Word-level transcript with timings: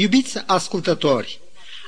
Iubiți 0.00 0.38
ascultători, 0.46 1.40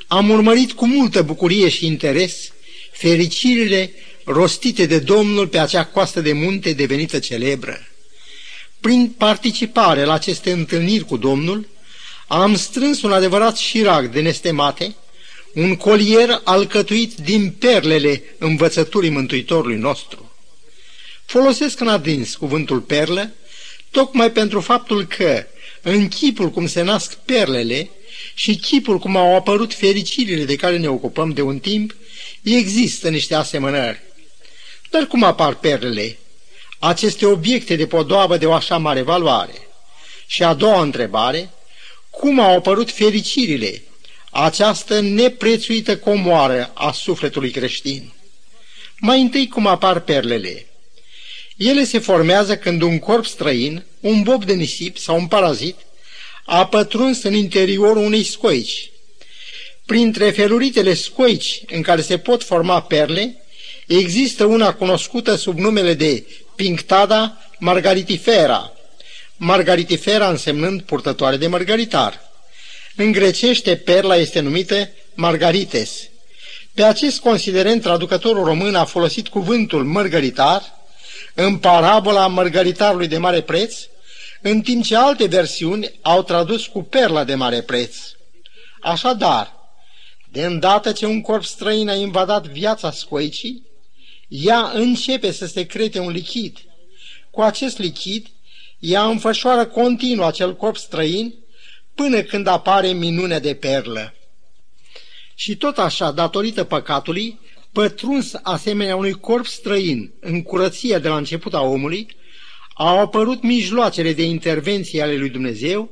am 0.06 0.30
urmărit 0.30 0.72
cu 0.72 0.86
multă 0.86 1.22
bucurie 1.22 1.68
și 1.68 1.86
interes 1.86 2.52
fericirile 2.92 3.92
rostite 4.24 4.86
de 4.86 4.98
Domnul 4.98 5.48
pe 5.48 5.58
acea 5.58 5.84
coastă 5.84 6.20
de 6.20 6.32
munte 6.32 6.72
devenită 6.72 7.18
celebră. 7.18 7.86
Prin 8.80 9.14
participare 9.18 10.04
la 10.04 10.12
aceste 10.12 10.50
întâlniri 10.50 11.04
cu 11.04 11.16
Domnul, 11.16 11.68
am 12.26 12.56
strâns 12.56 13.02
un 13.02 13.12
adevărat 13.12 13.56
șirac 13.56 14.10
de 14.10 14.20
nestemate, 14.20 14.94
un 15.54 15.76
colier 15.76 16.40
alcătuit 16.44 17.14
din 17.14 17.50
perlele 17.50 18.22
învățăturii 18.38 19.10
Mântuitorului 19.10 19.78
nostru. 19.78 20.32
Folosesc 21.24 21.80
în 21.80 21.88
adins 21.88 22.34
cuvântul 22.34 22.80
perlă, 22.80 23.32
tocmai 23.90 24.32
pentru 24.32 24.60
faptul 24.60 25.06
că, 25.06 25.44
în 25.82 26.08
chipul 26.08 26.50
cum 26.50 26.66
se 26.66 26.82
nasc 26.82 27.14
perlele 27.14 27.90
și 28.40 28.56
chipul 28.56 28.98
cum 28.98 29.16
au 29.16 29.34
apărut 29.34 29.74
fericirile 29.74 30.44
de 30.44 30.56
care 30.56 30.76
ne 30.76 30.88
ocupăm 30.88 31.30
de 31.30 31.42
un 31.42 31.58
timp, 31.58 31.94
există 32.42 33.08
niște 33.08 33.34
asemănări. 33.34 34.00
Dar 34.90 35.06
cum 35.06 35.22
apar 35.22 35.54
perlele? 35.54 36.18
Aceste 36.78 37.26
obiecte 37.26 37.76
de 37.76 37.86
podoabă 37.86 38.36
de 38.36 38.46
o 38.46 38.52
așa 38.52 38.78
mare 38.78 39.02
valoare. 39.02 39.68
Și 40.26 40.42
a 40.42 40.54
doua 40.54 40.82
întrebare, 40.82 41.50
cum 42.10 42.40
au 42.40 42.56
apărut 42.56 42.90
fericirile, 42.90 43.82
această 44.30 45.00
neprețuită 45.00 45.96
comoară 45.96 46.70
a 46.74 46.92
sufletului 46.92 47.50
creștin? 47.50 48.12
Mai 48.98 49.20
întâi 49.20 49.48
cum 49.48 49.66
apar 49.66 50.00
perlele. 50.00 50.66
Ele 51.56 51.84
se 51.84 51.98
formează 51.98 52.56
când 52.56 52.82
un 52.82 52.98
corp 52.98 53.26
străin, 53.26 53.84
un 54.00 54.22
bob 54.22 54.44
de 54.44 54.52
nisip 54.52 54.98
sau 54.98 55.16
un 55.16 55.26
parazit, 55.26 55.76
a 56.52 56.66
pătruns 56.66 57.22
în 57.22 57.34
interiorul 57.34 58.04
unei 58.04 58.24
scoici. 58.24 58.90
Printre 59.86 60.30
feluritele 60.30 60.94
scoici 60.94 61.60
în 61.66 61.82
care 61.82 62.00
se 62.00 62.18
pot 62.18 62.42
forma 62.42 62.82
perle, 62.82 63.42
există 63.86 64.44
una 64.44 64.74
cunoscută 64.74 65.34
sub 65.34 65.58
numele 65.58 65.94
de 65.94 66.24
Pinctada 66.56 67.50
margaritifera, 67.58 68.72
margaritifera 69.36 70.28
însemnând 70.28 70.82
purtătoare 70.82 71.36
de 71.36 71.46
margaritar. 71.46 72.20
În 72.96 73.12
grecește, 73.12 73.76
perla 73.76 74.16
este 74.16 74.40
numită 74.40 74.90
margarites. 75.14 76.08
Pe 76.74 76.82
acest 76.82 77.20
considerent, 77.20 77.82
traducătorul 77.82 78.44
român 78.44 78.74
a 78.74 78.84
folosit 78.84 79.28
cuvântul 79.28 79.84
mărgăritar 79.84 80.62
în 81.34 81.56
parabola 81.56 82.26
mărgăritarului 82.26 83.08
de 83.08 83.18
mare 83.18 83.40
preț, 83.40 83.74
în 84.42 84.60
timp 84.60 84.84
ce 84.84 84.96
alte 84.96 85.26
versiuni 85.26 85.90
au 86.02 86.22
tradus 86.22 86.66
cu 86.66 86.82
perla 86.82 87.24
de 87.24 87.34
mare 87.34 87.62
preț. 87.62 87.96
Așadar, 88.80 89.52
de 90.32 90.44
îndată 90.44 90.92
ce 90.92 91.06
un 91.06 91.20
corp 91.20 91.44
străin 91.44 91.88
a 91.88 91.94
invadat 91.94 92.46
viața 92.46 92.90
scoicii, 92.90 93.66
ea 94.28 94.70
începe 94.74 95.30
să 95.30 95.46
secrete 95.46 95.98
un 95.98 96.10
lichid. 96.10 96.58
Cu 97.30 97.40
acest 97.40 97.78
lichid, 97.78 98.26
ea 98.78 99.04
înfășoară 99.04 99.66
continuu 99.66 100.24
acel 100.24 100.56
corp 100.56 100.76
străin 100.76 101.34
până 101.94 102.22
când 102.22 102.46
apare 102.46 102.88
minunea 102.88 103.38
de 103.38 103.54
perlă. 103.54 104.14
Și 105.34 105.56
tot 105.56 105.78
așa, 105.78 106.10
datorită 106.10 106.64
păcatului, 106.64 107.38
pătruns 107.72 108.32
asemenea 108.42 108.96
unui 108.96 109.12
corp 109.12 109.46
străin 109.46 110.12
în 110.20 110.42
curăția 110.42 110.98
de 110.98 111.08
la 111.08 111.16
început 111.16 111.54
a 111.54 111.60
omului, 111.60 112.16
au 112.82 112.98
apărut 112.98 113.42
mijloacele 113.42 114.12
de 114.12 114.22
intervenție 114.22 115.02
ale 115.02 115.16
lui 115.16 115.28
Dumnezeu 115.28 115.90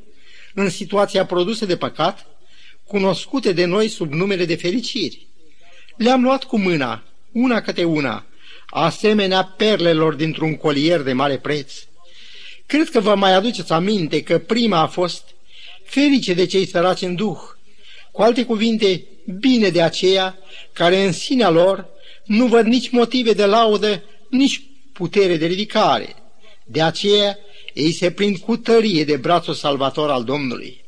în 0.55 0.71
situația 0.71 1.27
produsă 1.27 1.67
de 1.67 1.77
păcat, 1.77 2.27
cunoscute 2.87 3.53
de 3.53 3.65
noi 3.65 3.89
sub 3.89 4.13
numele 4.13 4.45
de 4.45 4.55
fericiri. 4.55 5.27
Le-am 5.97 6.23
luat 6.23 6.45
cu 6.45 6.59
mâna, 6.59 7.03
una 7.33 7.61
câte 7.61 7.85
una, 7.85 8.27
asemenea 8.67 9.45
perlelor 9.45 10.15
dintr-un 10.15 10.57
colier 10.57 11.01
de 11.01 11.13
mare 11.13 11.39
preț. 11.39 11.73
Cred 12.67 12.89
că 12.89 13.01
vă 13.01 13.15
mai 13.15 13.35
aduceți 13.35 13.73
aminte 13.73 14.23
că 14.23 14.39
prima 14.39 14.79
a 14.79 14.87
fost 14.87 15.25
ferice 15.85 16.35
de 16.35 16.47
cei 16.47 16.67
săraci 16.67 17.03
în 17.03 17.15
duh, 17.15 17.39
cu 18.13 18.23
alte 18.23 18.45
cuvinte, 18.45 19.05
bine 19.39 19.69
de 19.69 19.83
aceea 19.83 20.39
care 20.73 21.03
în 21.03 21.13
sinea 21.13 21.51
lor 21.51 21.89
nu 22.25 22.47
văd 22.47 22.67
nici 22.67 22.91
motive 22.91 23.33
de 23.33 23.45
laudă, 23.45 24.03
nici 24.29 24.63
putere 24.93 25.37
de 25.37 25.47
ridicare. 25.47 26.18
De 26.71 26.83
aceea 26.83 27.39
ei 27.75 27.93
se 27.93 28.11
prind 28.11 28.37
cu 28.37 28.57
tărie 28.57 29.05
de 29.05 29.17
brațul 29.17 29.55
salvator 29.55 30.11
al 30.11 30.25
Domnului. 30.25 30.85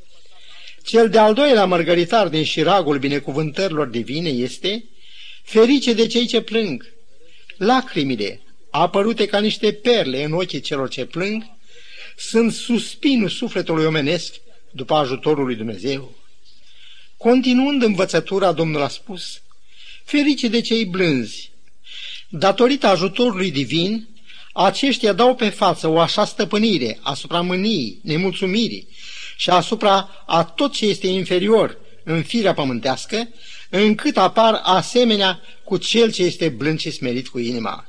Cel 0.85 1.09
de-al 1.09 1.35
doilea 1.35 1.65
mărgăritar 1.65 2.29
din 2.29 2.45
șiragul 2.45 2.99
binecuvântărilor 2.99 3.87
divine 3.87 4.29
este 4.29 4.85
ferice 5.43 5.93
de 5.93 6.07
cei 6.07 6.27
ce 6.27 6.41
plâng. 6.41 6.93
Lacrimile, 7.57 8.41
apărute 8.71 9.27
ca 9.27 9.39
niște 9.39 9.73
perle 9.73 10.25
în 10.25 10.33
ochii 10.33 10.61
celor 10.61 10.89
ce 10.89 11.05
plâng, 11.05 11.45
sunt 12.17 12.53
suspinul 12.53 13.29
sufletului 13.29 13.85
omenesc 13.85 14.35
după 14.71 14.95
ajutorul 14.95 15.45
lui 15.45 15.55
Dumnezeu. 15.57 16.15
Continuând 17.17 17.83
învățătura, 17.83 18.53
Domnul 18.53 18.83
a 18.83 18.89
spus, 18.89 19.43
ferice 20.05 20.49
de 20.49 20.61
cei 20.61 20.85
blânzi. 20.85 21.51
Datorită 22.29 22.87
ajutorului 22.87 23.51
divin, 23.51 24.09
aceștia 24.53 25.13
dau 25.13 25.35
pe 25.35 25.49
față 25.49 25.89
o 25.89 25.99
așa 25.99 26.25
stăpânire 26.25 26.99
asupra 27.03 27.41
mâniei, 27.41 27.99
nemulțumirii 28.03 28.89
și 29.37 29.51
asupra 29.51 30.25
a 30.27 30.45
tot 30.45 30.73
ce 30.73 30.87
este 30.87 31.07
inferior 31.07 31.79
în 32.05 32.23
firea 32.23 32.55
pământească, 32.55 33.29
încât 33.71 34.17
apar 34.17 34.61
asemenea 34.63 35.41
cu 35.65 35.77
cel 35.77 36.13
ce 36.13 36.23
este 36.23 36.49
blând 36.49 36.81
și 36.81 36.91
smerit 36.91 37.29
cu 37.29 37.39
inima. 37.39 37.87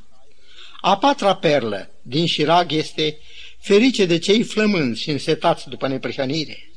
A 0.82 0.98
patra 0.98 1.36
perlă 1.36 1.92
din 2.02 2.26
șirag 2.26 2.72
este 2.72 3.18
ferice 3.60 4.06
de 4.06 4.18
cei 4.18 4.44
flămânzi 4.44 5.02
și 5.02 5.10
însetați 5.10 5.70
după 5.70 5.88
neprihănire. 5.88 6.72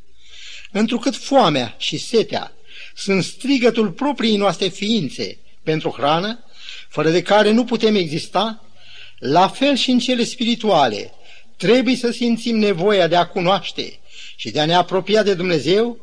Întrucât 0.73 1.17
foamea 1.17 1.75
și 1.79 1.99
setea 1.99 2.53
sunt 2.95 3.25
strigătul 3.25 3.91
propriei 3.91 4.37
noastre 4.37 4.69
ființe 4.69 5.39
pentru 5.63 5.95
hrană, 5.97 6.45
fără 6.89 7.11
de 7.11 7.23
care 7.23 7.51
nu 7.51 7.65
putem 7.65 7.95
exista, 7.95 8.64
la 9.19 9.49
fel 9.49 9.77
și 9.77 9.91
în 9.91 9.99
cele 9.99 10.25
spirituale, 10.25 11.13
trebuie 11.57 11.97
să 11.97 12.11
simțim 12.11 12.57
nevoia 12.57 13.07
de 13.07 13.17
a 13.17 13.27
cunoaște 13.27 13.99
și 14.37 14.51
de 14.51 14.61
a 14.61 14.67
ne 14.67 14.75
apropia 14.75 15.23
de 15.23 15.35
Dumnezeu 15.35 15.99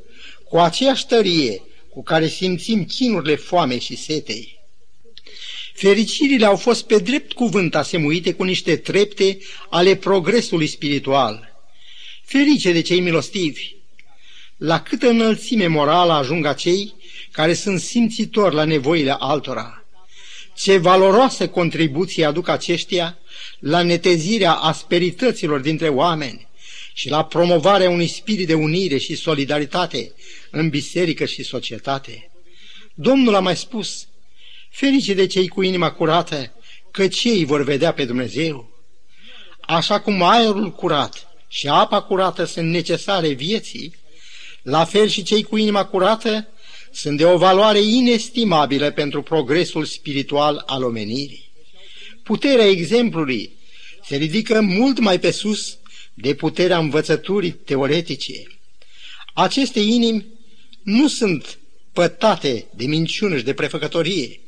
cu 0.50 0.58
aceeași 0.58 1.06
tărie 1.06 1.62
cu 1.90 2.04
care 2.04 2.28
simțim 2.28 2.86
chinurile 2.86 3.36
foamei 3.36 3.80
și 3.80 3.96
setei. 3.96 4.60
Fericirile 5.74 6.46
au 6.46 6.56
fost 6.56 6.86
pe 6.86 6.98
drept 6.98 7.34
cuvânt 7.34 7.76
asemuite 7.76 8.34
cu 8.34 8.44
niște 8.44 8.76
trepte 8.76 9.38
ale 9.70 9.96
progresului 9.96 10.68
spiritual. 10.68 11.52
Ferice 12.24 12.72
de 12.72 12.82
cei 12.82 13.00
milostivi! 13.00 13.76
La 14.58 14.82
câtă 14.82 15.08
înălțime 15.08 15.68
morală 15.68 16.14
ajung 16.14 16.46
acei 16.46 16.94
care 17.32 17.54
sunt 17.54 17.80
simțitori 17.80 18.56
la 18.56 18.64
nevoile 18.64 19.16
altora. 19.20 19.81
Ce 20.56 20.78
valoroasă 20.78 21.50
contribuție 21.50 22.26
aduc 22.26 22.48
aceștia 22.48 23.18
la 23.60 23.82
netezirea 23.82 24.54
asperităților 24.54 25.60
dintre 25.60 25.88
oameni 25.88 26.48
și 26.94 27.10
la 27.10 27.26
promovarea 27.26 27.90
unui 27.90 28.08
spirit 28.08 28.48
de 28.48 28.54
unire 28.54 28.98
și 28.98 29.16
solidaritate 29.16 30.14
în 30.50 30.70
biserică 30.70 31.26
și 31.26 31.44
societate. 31.44 32.32
Domnul 32.94 33.36
a 33.36 33.40
mai 33.40 33.58
spus, 33.58 34.08
ferice 34.70 35.14
de 35.14 35.26
cei 35.26 35.48
cu 35.48 35.62
inima 35.62 35.92
curată, 35.92 36.54
că 36.92 37.08
cei 37.08 37.46
vor 37.46 37.64
vedea 37.64 37.94
pe 37.94 38.06
Dumnezeu. 38.06 38.70
Așa 39.62 40.00
cum 40.00 40.24
aerul 40.24 40.72
curat 40.72 41.28
și 41.48 41.68
apa 41.68 42.02
curată 42.02 42.44
sunt 42.44 42.70
necesare 42.70 43.28
vieții, 43.28 43.96
la 44.62 44.86
fel 44.86 45.08
și 45.08 45.24
cei 45.24 45.44
cu 45.44 45.58
inima 45.58 45.86
curată 45.86 46.48
sunt 46.92 47.18
de 47.18 47.26
o 47.26 47.38
valoare 47.38 47.82
inestimabilă 47.82 48.92
pentru 48.92 49.22
progresul 49.22 49.86
spiritual 49.86 50.64
al 50.66 50.84
omenirii. 50.84 51.52
Puterea 52.24 52.66
exemplului 52.66 53.52
se 54.06 54.16
ridică 54.16 54.62
mult 54.62 55.00
mai 55.00 55.20
pe 55.20 55.32
sus 55.32 55.78
de 56.14 56.34
puterea 56.34 56.78
învățăturii 56.78 57.52
teoretice. 57.52 58.44
Aceste 59.34 59.80
inimi 59.80 60.26
nu 60.84 61.08
sunt 61.08 61.60
pătate 61.94 62.66
de 62.76 62.86
minciună 62.86 63.38
și 63.38 63.44
de 63.44 63.54
prefăcătorie 63.54 64.40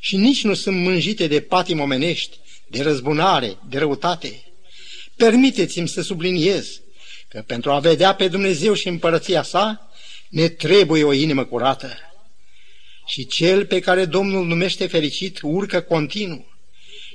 și 0.00 0.16
nici 0.16 0.44
nu 0.44 0.54
sunt 0.54 0.76
mânjite 0.76 1.26
de 1.26 1.40
patim 1.40 1.80
omenești, 1.80 2.36
de 2.66 2.82
răzbunare, 2.82 3.56
de 3.68 3.78
răutate. 3.78 4.42
Permiteți-mi 5.16 5.88
să 5.88 6.02
subliniez 6.02 6.80
că 7.28 7.42
pentru 7.46 7.70
a 7.70 7.78
vedea 7.78 8.14
pe 8.14 8.28
Dumnezeu 8.28 8.74
și 8.74 8.88
împărăția 8.88 9.42
sa, 9.42 9.91
ne 10.32 10.48
trebuie 10.48 11.04
o 11.04 11.12
inimă 11.12 11.44
curată. 11.44 11.98
Și 13.06 13.26
cel 13.26 13.66
pe 13.66 13.80
care 13.80 14.04
Domnul 14.04 14.46
numește 14.46 14.86
fericit 14.86 15.38
urcă 15.42 15.80
continuu. 15.80 16.46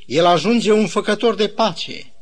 El 0.06 0.26
ajunge 0.26 0.72
un 0.72 0.88
făcător 0.88 1.36
de 1.36 1.48
pace. 1.48 2.14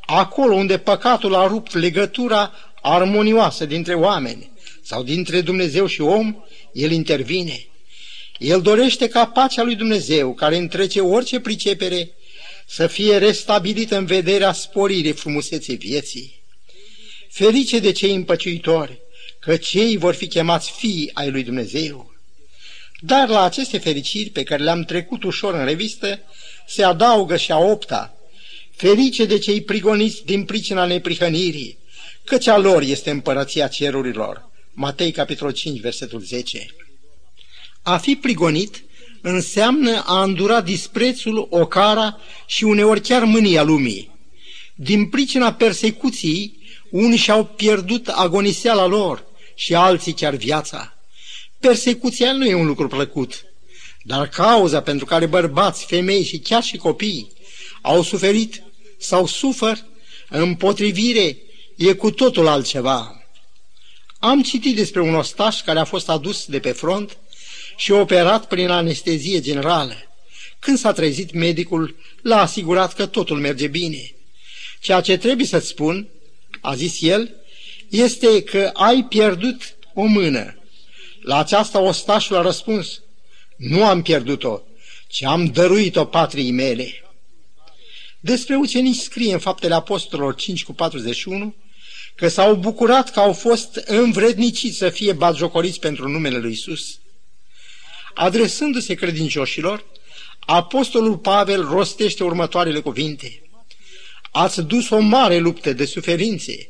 Acolo 0.00 0.54
unde 0.54 0.78
păcatul 0.78 1.34
a 1.34 1.46
rupt 1.46 1.74
legătura 1.74 2.52
armonioasă 2.82 3.64
dintre 3.64 3.94
oameni, 3.94 4.50
sau 4.82 5.02
dintre 5.02 5.40
Dumnezeu 5.40 5.86
și 5.86 6.00
om, 6.00 6.36
el 6.72 6.90
intervine. 6.90 7.66
El 8.38 8.62
dorește 8.62 9.08
ca 9.08 9.26
pacea 9.26 9.62
lui 9.62 9.74
Dumnezeu, 9.74 10.34
care 10.34 10.56
întrece 10.56 11.00
orice 11.00 11.40
pricepere, 11.40 12.10
să 12.66 12.86
fie 12.86 13.18
restabilită 13.18 13.96
în 13.96 14.04
vederea 14.04 14.52
sporirii 14.52 15.12
frumuseței 15.12 15.76
vieții. 15.76 16.42
Ferice 17.30 17.78
de 17.78 17.92
cei 17.92 18.14
împăciuitori, 18.14 19.04
că 19.46 19.56
cei 19.56 19.96
vor 19.96 20.14
fi 20.14 20.26
chemați 20.26 20.70
fii 20.70 21.10
ai 21.14 21.30
lui 21.30 21.42
Dumnezeu. 21.42 22.14
Dar 23.00 23.28
la 23.28 23.42
aceste 23.42 23.78
fericiri 23.78 24.30
pe 24.30 24.42
care 24.42 24.62
le-am 24.62 24.82
trecut 24.82 25.22
ușor 25.22 25.54
în 25.54 25.64
revistă, 25.64 26.20
se 26.66 26.84
adaugă 26.84 27.36
și 27.36 27.52
a 27.52 27.58
opta, 27.58 28.16
ferice 28.70 29.24
de 29.24 29.38
cei 29.38 29.60
prigoniți 29.62 30.24
din 30.24 30.44
pricina 30.44 30.84
neprihănirii, 30.84 31.78
căci 32.24 32.46
a 32.46 32.58
lor 32.58 32.82
este 32.82 33.10
împărăția 33.10 33.68
cerurilor. 33.68 34.48
Matei, 34.72 35.10
capitolul 35.10 35.52
5, 35.52 35.80
versetul 35.80 36.20
10. 36.20 36.66
A 37.82 37.96
fi 37.96 38.16
prigonit 38.16 38.84
înseamnă 39.20 40.02
a 40.06 40.22
îndura 40.22 40.60
disprețul, 40.60 41.46
ocara 41.50 42.20
și 42.46 42.64
uneori 42.64 43.00
chiar 43.00 43.24
mânia 43.24 43.62
lumii. 43.62 44.10
Din 44.74 45.08
pricina 45.08 45.52
persecuției, 45.52 46.58
unii 46.90 47.18
și-au 47.18 47.44
pierdut 47.44 48.08
agoniseala 48.08 48.86
lor 48.86 49.34
și 49.56 49.74
alții 49.74 50.12
chiar 50.12 50.34
viața. 50.34 50.96
Persecuția 51.60 52.32
nu 52.32 52.44
e 52.44 52.54
un 52.54 52.66
lucru 52.66 52.88
plăcut, 52.88 53.44
dar 54.02 54.28
cauza 54.28 54.82
pentru 54.82 55.04
care 55.04 55.26
bărbați, 55.26 55.84
femei 55.84 56.24
și 56.24 56.38
chiar 56.38 56.62
și 56.62 56.76
copii 56.76 57.32
au 57.82 58.02
suferit 58.02 58.62
sau 58.98 59.26
sufăr 59.26 59.84
împotrivire 60.28 61.38
e 61.76 61.92
cu 61.92 62.10
totul 62.10 62.46
altceva. 62.46 63.24
Am 64.18 64.42
citit 64.42 64.76
despre 64.76 65.00
un 65.00 65.14
ostaș 65.14 65.62
care 65.62 65.78
a 65.78 65.84
fost 65.84 66.08
adus 66.08 66.46
de 66.46 66.58
pe 66.58 66.72
front 66.72 67.16
și 67.76 67.90
operat 67.90 68.46
prin 68.48 68.68
anestezie 68.68 69.40
generală. 69.40 69.94
Când 70.58 70.78
s-a 70.78 70.92
trezit, 70.92 71.32
medicul 71.32 71.96
l-a 72.22 72.40
asigurat 72.40 72.94
că 72.94 73.06
totul 73.06 73.38
merge 73.38 73.66
bine. 73.66 74.14
Ceea 74.80 75.00
ce 75.00 75.16
trebuie 75.16 75.46
să-ți 75.46 75.66
spun, 75.66 76.08
a 76.60 76.74
zis 76.74 77.02
el, 77.02 77.34
este 77.88 78.42
că 78.42 78.70
ai 78.72 79.04
pierdut 79.08 79.76
o 79.94 80.04
mână. 80.04 80.56
La 81.20 81.38
aceasta 81.38 81.80
ostașul 81.80 82.36
a 82.36 82.42
răspuns, 82.42 83.02
nu 83.56 83.84
am 83.84 84.02
pierdut-o, 84.02 84.60
ci 85.08 85.22
am 85.22 85.44
dăruit-o 85.44 86.04
patriei 86.04 86.50
mele. 86.50 87.04
Despre 88.20 88.56
ucenici 88.56 88.96
scrie 88.96 89.32
în 89.32 89.38
Faptele 89.38 89.74
Apostolilor 89.74 90.34
5 90.34 90.64
cu 90.64 90.72
41 90.72 91.54
că 92.14 92.28
s-au 92.28 92.54
bucurat 92.54 93.10
că 93.10 93.20
au 93.20 93.32
fost 93.32 93.74
învredniciți 93.74 94.76
să 94.76 94.88
fie 94.88 95.12
batjocoriți 95.12 95.80
pentru 95.80 96.08
numele 96.08 96.38
lui 96.38 96.52
Isus. 96.52 96.98
Adresându-se 98.14 98.94
credincioșilor, 98.94 99.84
Apostolul 100.40 101.18
Pavel 101.18 101.64
rostește 101.64 102.24
următoarele 102.24 102.80
cuvinte. 102.80 103.42
Ați 104.30 104.62
dus 104.62 104.90
o 104.90 104.98
mare 104.98 105.38
luptă 105.38 105.72
de 105.72 105.84
suferințe, 105.84 106.68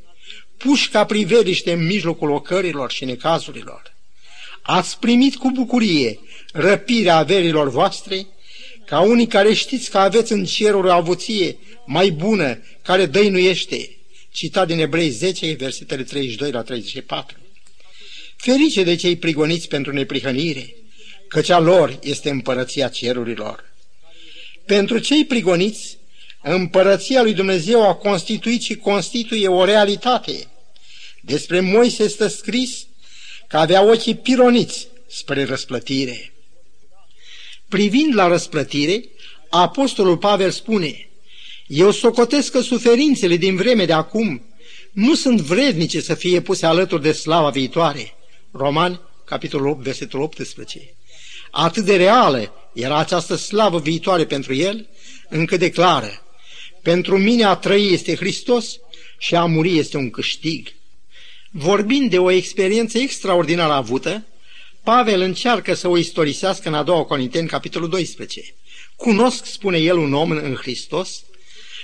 puși 0.57 0.89
ca 0.89 1.05
priveliște 1.05 1.73
în 1.73 1.87
mijlocul 1.87 2.31
ocărilor 2.31 2.91
și 2.91 3.05
necazurilor. 3.05 3.95
Ați 4.63 4.99
primit 4.99 5.37
cu 5.37 5.51
bucurie 5.51 6.19
răpirea 6.53 7.17
averilor 7.17 7.71
voastre, 7.71 8.27
ca 8.87 9.01
unii 9.01 9.27
care 9.27 9.53
știți 9.53 9.91
că 9.91 9.99
aveți 9.99 10.33
în 10.33 10.45
ceruri 10.45 10.87
o 10.87 10.93
avuție 10.93 11.57
mai 11.87 12.11
bună, 12.11 12.59
care 12.83 13.07
dăinuiește. 13.07 13.91
Citat 14.33 14.67
din 14.67 14.79
Ebrei 14.79 15.09
10, 15.09 15.53
versetele 15.53 16.03
32 16.03 16.51
la 16.51 16.63
34. 16.63 17.37
Ferice 18.37 18.83
de 18.83 18.95
cei 18.95 19.17
prigoniți 19.17 19.69
pentru 19.69 19.93
neprihănire, 19.93 20.75
căci 21.29 21.49
a 21.49 21.59
lor 21.59 21.99
este 22.03 22.31
împărăția 22.31 22.89
cerurilor. 22.89 23.65
Pentru 24.67 24.99
cei 24.99 25.25
prigoniți, 25.25 25.99
împărăția 26.43 27.23
lui 27.23 27.35
Dumnezeu 27.35 27.89
a 27.89 27.95
constituit 27.95 28.63
și 28.63 28.77
constituie 28.77 29.49
o 29.49 29.65
realitate. 29.65 30.49
Despre 31.21 31.61
Moise 31.61 32.09
stă 32.09 32.27
scris 32.27 32.87
că 33.49 33.57
avea 33.57 33.83
ochii 33.83 34.17
pironiți 34.17 34.89
spre 35.09 35.45
răsplătire. 35.45 36.33
Privind 37.69 38.15
la 38.15 38.27
răsplătire, 38.27 39.05
Apostolul 39.51 40.17
Pavel 40.17 40.51
spune, 40.51 41.09
Eu 41.67 41.91
socotesc 41.91 42.51
că 42.51 42.61
suferințele 42.61 43.37
din 43.37 43.57
vreme 43.57 43.85
de 43.85 43.93
acum 43.93 44.43
nu 44.93 45.15
sunt 45.15 45.41
vrednice 45.41 46.01
să 46.01 46.15
fie 46.15 46.41
puse 46.41 46.67
alături 46.67 47.03
de 47.03 47.13
slava 47.13 47.51
viitoare. 47.51 48.15
Romani, 48.51 49.01
capitolul 49.25 49.69
8, 49.69 49.83
versetul 49.83 50.21
18. 50.21 50.95
Atât 51.51 51.85
de 51.85 51.97
reală 51.97 52.71
era 52.73 52.99
această 52.99 53.35
slavă 53.35 53.79
viitoare 53.79 54.25
pentru 54.27 54.55
el, 54.55 54.89
încă 55.29 55.57
declară, 55.57 56.26
Pentru 56.87 57.19
mine 57.19 57.45
a 57.45 57.55
trăi 57.55 57.93
este 57.93 58.17
Hristos 58.17 58.79
și 59.19 59.35
a 59.35 59.45
muri 59.45 59.79
este 59.79 59.97
un 59.97 60.11
câștig. 60.11 60.73
Vorbind 61.51 62.11
de 62.11 62.19
o 62.19 62.31
experiență 62.31 62.99
extraordinară 62.99 63.73
avută, 63.73 64.27
Pavel 64.83 65.21
încearcă 65.21 65.75
să 65.75 65.89
o 65.89 65.97
istorisească 65.97 66.69
în 66.69 66.75
a 66.75 66.83
doua 66.83 67.05
Corinteni, 67.05 67.49
capitolul 67.49 67.89
12. 67.89 68.55
Cunosc, 68.97 69.47
spune 69.47 69.79
el, 69.79 69.97
un 69.97 70.15
om 70.15 70.31
în 70.31 70.55
Hristos, 70.55 71.25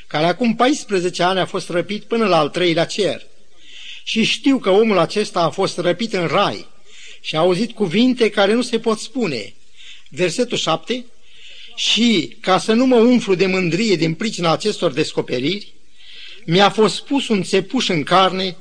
care 0.07 0.25
acum 0.25 0.55
14 0.55 1.23
ani 1.23 1.39
a 1.39 1.47
fost 1.47 1.69
răpit 1.69 2.03
până 2.03 2.27
la 2.27 2.39
al 2.39 2.49
treilea 2.49 2.87
cer. 2.87 3.27
Și 4.05 4.25
știu 4.25 4.59
că 4.59 4.71
omul 4.71 4.99
acesta 4.99 5.41
a 5.41 5.51
fost 5.51 5.79
răpit 5.79 6.13
în 6.13 6.27
rai 6.27 6.67
și 7.21 7.37
a 7.37 7.39
auzit 7.39 7.73
cuvinte 7.73 8.31
care 8.31 8.53
nu 8.53 8.63
se 8.63 8.79
pot 8.79 8.99
spune. 8.99 9.55
Versetul 10.09 10.57
7. 10.57 11.05
Și, 11.75 12.37
ca 12.41 12.59
să 12.59 12.73
nu 12.73 12.87
mă 12.87 12.97
umflu 12.97 13.35
de 13.35 13.47
mândrie 13.47 13.97
din 13.97 14.15
pricina 14.15 14.53
acestor 14.53 14.93
descoperiri, 14.93 15.73
mi-a 16.45 16.71
fost 16.71 17.05
pus 17.05 17.29
un 17.29 17.43
țepuș 17.43 17.89
în 17.89 18.03
carne 18.03 18.57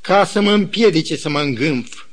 ca 0.00 0.24
să 0.24 0.40
mă 0.40 0.52
împiedice 0.52 1.16
să 1.16 1.28
mă 1.28 1.40
îngâmf. 1.40 2.04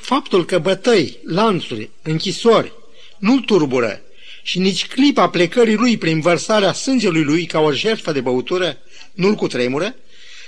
Faptul 0.00 0.44
că 0.44 0.58
bătăi, 0.58 1.18
lanțuri, 1.24 1.90
închisori 2.02 2.72
nu-l 3.18 3.40
turbură 3.40 4.02
și 4.42 4.58
nici 4.58 4.86
clipa 4.86 5.28
plecării 5.28 5.74
lui 5.74 5.98
prin 5.98 6.20
vărsarea 6.20 6.72
sângelui 6.72 7.22
lui 7.22 7.46
ca 7.46 7.60
o 7.60 7.72
jertfă 7.72 8.12
de 8.12 8.20
băutură 8.20 8.78
nu-l 9.12 9.34
cutremură, 9.34 9.94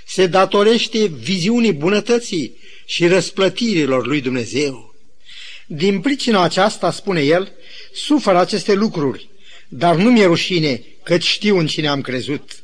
se 0.06 0.27
datorește 0.27 1.06
viziunii 1.06 1.73
bunătății 1.73 2.56
și 2.87 3.06
răsplătirilor 3.06 4.06
lui 4.06 4.21
Dumnezeu. 4.21 4.89
Din 5.72 6.00
pricina 6.00 6.43
aceasta, 6.43 6.91
spune 6.91 7.20
el, 7.20 7.53
sufăr 7.93 8.36
aceste 8.36 8.74
lucruri, 8.74 9.29
dar 9.69 9.94
nu 9.94 10.10
mi-e 10.10 10.24
rușine, 10.24 10.82
căci 11.03 11.24
știu 11.24 11.58
în 11.58 11.67
cine 11.67 11.89
am 11.89 12.00
crezut. 12.00 12.62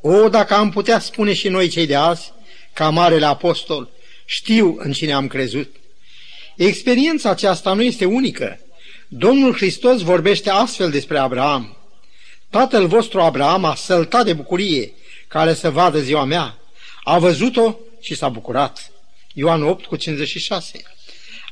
O, 0.00 0.28
dacă 0.28 0.54
am 0.54 0.70
putea 0.70 0.98
spune 0.98 1.32
și 1.32 1.48
noi 1.48 1.68
cei 1.68 1.86
de 1.86 1.94
azi, 1.94 2.32
ca 2.72 2.88
Marele 2.88 3.26
Apostol, 3.26 3.88
știu 4.24 4.76
în 4.78 4.92
cine 4.92 5.12
am 5.12 5.26
crezut. 5.26 5.76
Experiența 6.56 7.30
aceasta 7.30 7.72
nu 7.72 7.82
este 7.82 8.04
unică. 8.04 8.60
Domnul 9.08 9.54
Hristos 9.54 10.00
vorbește 10.00 10.50
astfel 10.50 10.90
despre 10.90 11.18
Abraham. 11.18 11.76
Tatăl 12.50 12.86
vostru 12.86 13.20
Abraham 13.20 13.64
a 13.64 13.74
săltat 13.74 14.24
de 14.24 14.32
bucurie 14.32 14.92
care 15.28 15.54
să 15.54 15.70
vadă 15.70 16.00
ziua 16.00 16.24
mea. 16.24 16.58
A 17.02 17.18
văzut-o 17.18 17.76
și 18.00 18.14
s-a 18.14 18.28
bucurat. 18.28 18.90
Ioan 19.32 19.62
8 19.62 19.84
cu 19.84 19.96
56. 19.96 20.82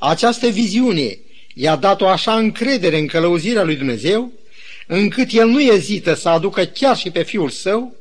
Această 0.02 0.48
viziune 0.48 1.18
i-a 1.54 1.76
dat 1.76 2.00
o 2.00 2.06
așa 2.06 2.36
încredere 2.36 2.98
în 2.98 3.06
călăuzirea 3.06 3.62
lui 3.62 3.76
Dumnezeu, 3.76 4.32
încât 4.86 5.32
el 5.32 5.48
nu 5.48 5.60
ezită 5.60 6.14
să 6.14 6.28
aducă 6.28 6.64
chiar 6.64 6.96
și 6.96 7.10
pe 7.10 7.22
fiul 7.22 7.50
său 7.50 7.94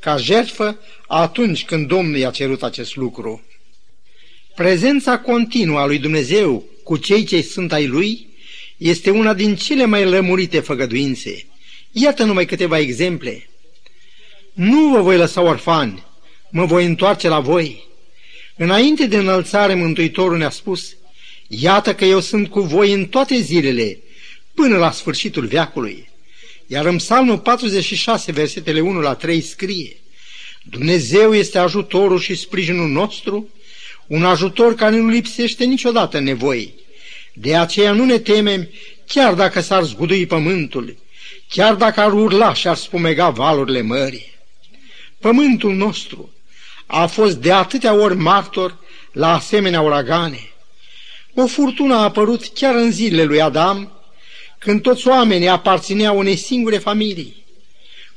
ca 0.00 0.16
jertfă 0.16 0.78
atunci 1.06 1.64
când 1.64 1.88
Domnul 1.88 2.16
i-a 2.16 2.30
cerut 2.30 2.62
acest 2.62 2.96
lucru. 2.96 3.42
Prezența 4.54 5.18
continuă 5.18 5.78
a 5.78 5.86
lui 5.86 5.98
Dumnezeu 5.98 6.64
cu 6.82 6.96
cei 6.96 7.24
ce 7.24 7.42
sunt 7.42 7.72
ai 7.72 7.86
lui 7.86 8.28
este 8.76 9.10
una 9.10 9.34
din 9.34 9.56
cele 9.56 9.84
mai 9.84 10.04
lămurite 10.04 10.60
făgăduințe. 10.60 11.46
Iată 11.92 12.24
numai 12.24 12.44
câteva 12.44 12.78
exemple. 12.78 13.48
Nu 14.52 14.88
vă 14.88 15.00
voi 15.00 15.16
lăsa 15.16 15.40
orfani, 15.40 16.04
mă 16.50 16.64
voi 16.64 16.84
întoarce 16.84 17.28
la 17.28 17.40
voi. 17.40 17.86
Înainte 18.56 19.06
de 19.06 19.16
înălțare, 19.16 19.74
Mântuitorul 19.74 20.36
ne-a 20.36 20.50
spus, 20.50 20.96
Iată 21.48 21.94
că 21.94 22.04
eu 22.04 22.20
sunt 22.20 22.48
cu 22.48 22.60
voi 22.60 22.92
în 22.92 23.06
toate 23.06 23.40
zilele, 23.40 23.98
până 24.54 24.76
la 24.76 24.90
sfârșitul 24.90 25.46
veacului. 25.46 26.08
Iar 26.66 26.86
în 26.86 26.96
Psalmul 26.96 27.38
46, 27.38 28.32
versetele 28.32 28.80
1 28.80 29.00
la 29.00 29.14
3 29.14 29.40
scrie, 29.40 29.96
Dumnezeu 30.62 31.34
este 31.34 31.58
ajutorul 31.58 32.20
și 32.20 32.34
sprijinul 32.34 32.88
nostru, 32.88 33.48
un 34.06 34.24
ajutor 34.24 34.74
care 34.74 34.96
nu 34.96 35.08
lipsește 35.08 35.64
niciodată 35.64 36.18
nevoi. 36.18 36.74
De 37.32 37.56
aceea 37.56 37.92
nu 37.92 38.04
ne 38.04 38.18
temem, 38.18 38.68
chiar 39.06 39.34
dacă 39.34 39.60
s-ar 39.60 39.82
zgudui 39.82 40.26
pământul, 40.26 40.96
chiar 41.48 41.74
dacă 41.74 42.00
ar 42.00 42.12
urla 42.12 42.54
și 42.54 42.68
ar 42.68 42.76
spumega 42.76 43.30
valurile 43.30 43.80
mării. 43.80 44.32
Pământul 45.18 45.74
nostru 45.74 46.32
a 46.86 47.06
fost 47.06 47.36
de 47.36 47.52
atâtea 47.52 47.94
ori 47.94 48.16
martor 48.16 48.78
la 49.12 49.34
asemenea 49.34 49.80
uragane. 49.80 50.53
O 51.34 51.46
furtună 51.46 51.94
a 51.94 52.02
apărut 52.02 52.44
chiar 52.54 52.74
în 52.74 52.90
zilele 52.90 53.24
lui 53.24 53.40
Adam, 53.40 53.92
când 54.58 54.82
toți 54.82 55.08
oamenii 55.08 55.48
aparțineau 55.48 56.18
unei 56.18 56.36
singure 56.36 56.78
familii. 56.78 57.44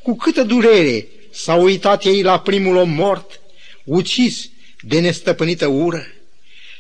Cu 0.04 0.16
câtă 0.16 0.44
durere 0.44 1.08
s-au 1.32 1.64
uitat 1.64 2.04
ei 2.04 2.22
la 2.22 2.40
primul 2.40 2.76
om 2.76 2.90
mort, 2.90 3.40
ucis 3.84 4.50
de 4.82 5.00
nestăpânită 5.00 5.68
ură. 5.68 6.06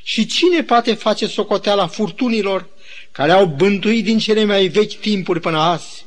Și 0.04 0.26
cine 0.26 0.64
poate 0.64 0.94
face 0.94 1.28
socoteala 1.28 1.88
furtunilor 1.88 2.70
care 3.12 3.32
au 3.32 3.46
bântuit 3.46 4.04
din 4.04 4.18
cele 4.18 4.44
mai 4.44 4.68
vechi 4.68 5.00
timpuri 5.00 5.40
până 5.40 5.58
azi? 5.58 6.06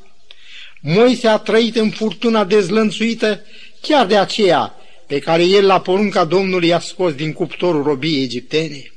Moise 0.81 1.27
a 1.27 1.37
trăit 1.37 1.75
în 1.75 1.89
furtuna 1.89 2.43
dezlănțuită 2.43 3.41
chiar 3.81 4.05
de 4.05 4.17
aceea 4.17 4.75
pe 5.07 5.19
care 5.19 5.43
el 5.43 5.65
la 5.65 5.81
porunca 5.81 6.25
Domnului 6.25 6.67
i-a 6.67 6.79
scos 6.79 7.13
din 7.13 7.33
cuptorul 7.33 7.83
robiei 7.83 8.23
egiptene. 8.23 8.90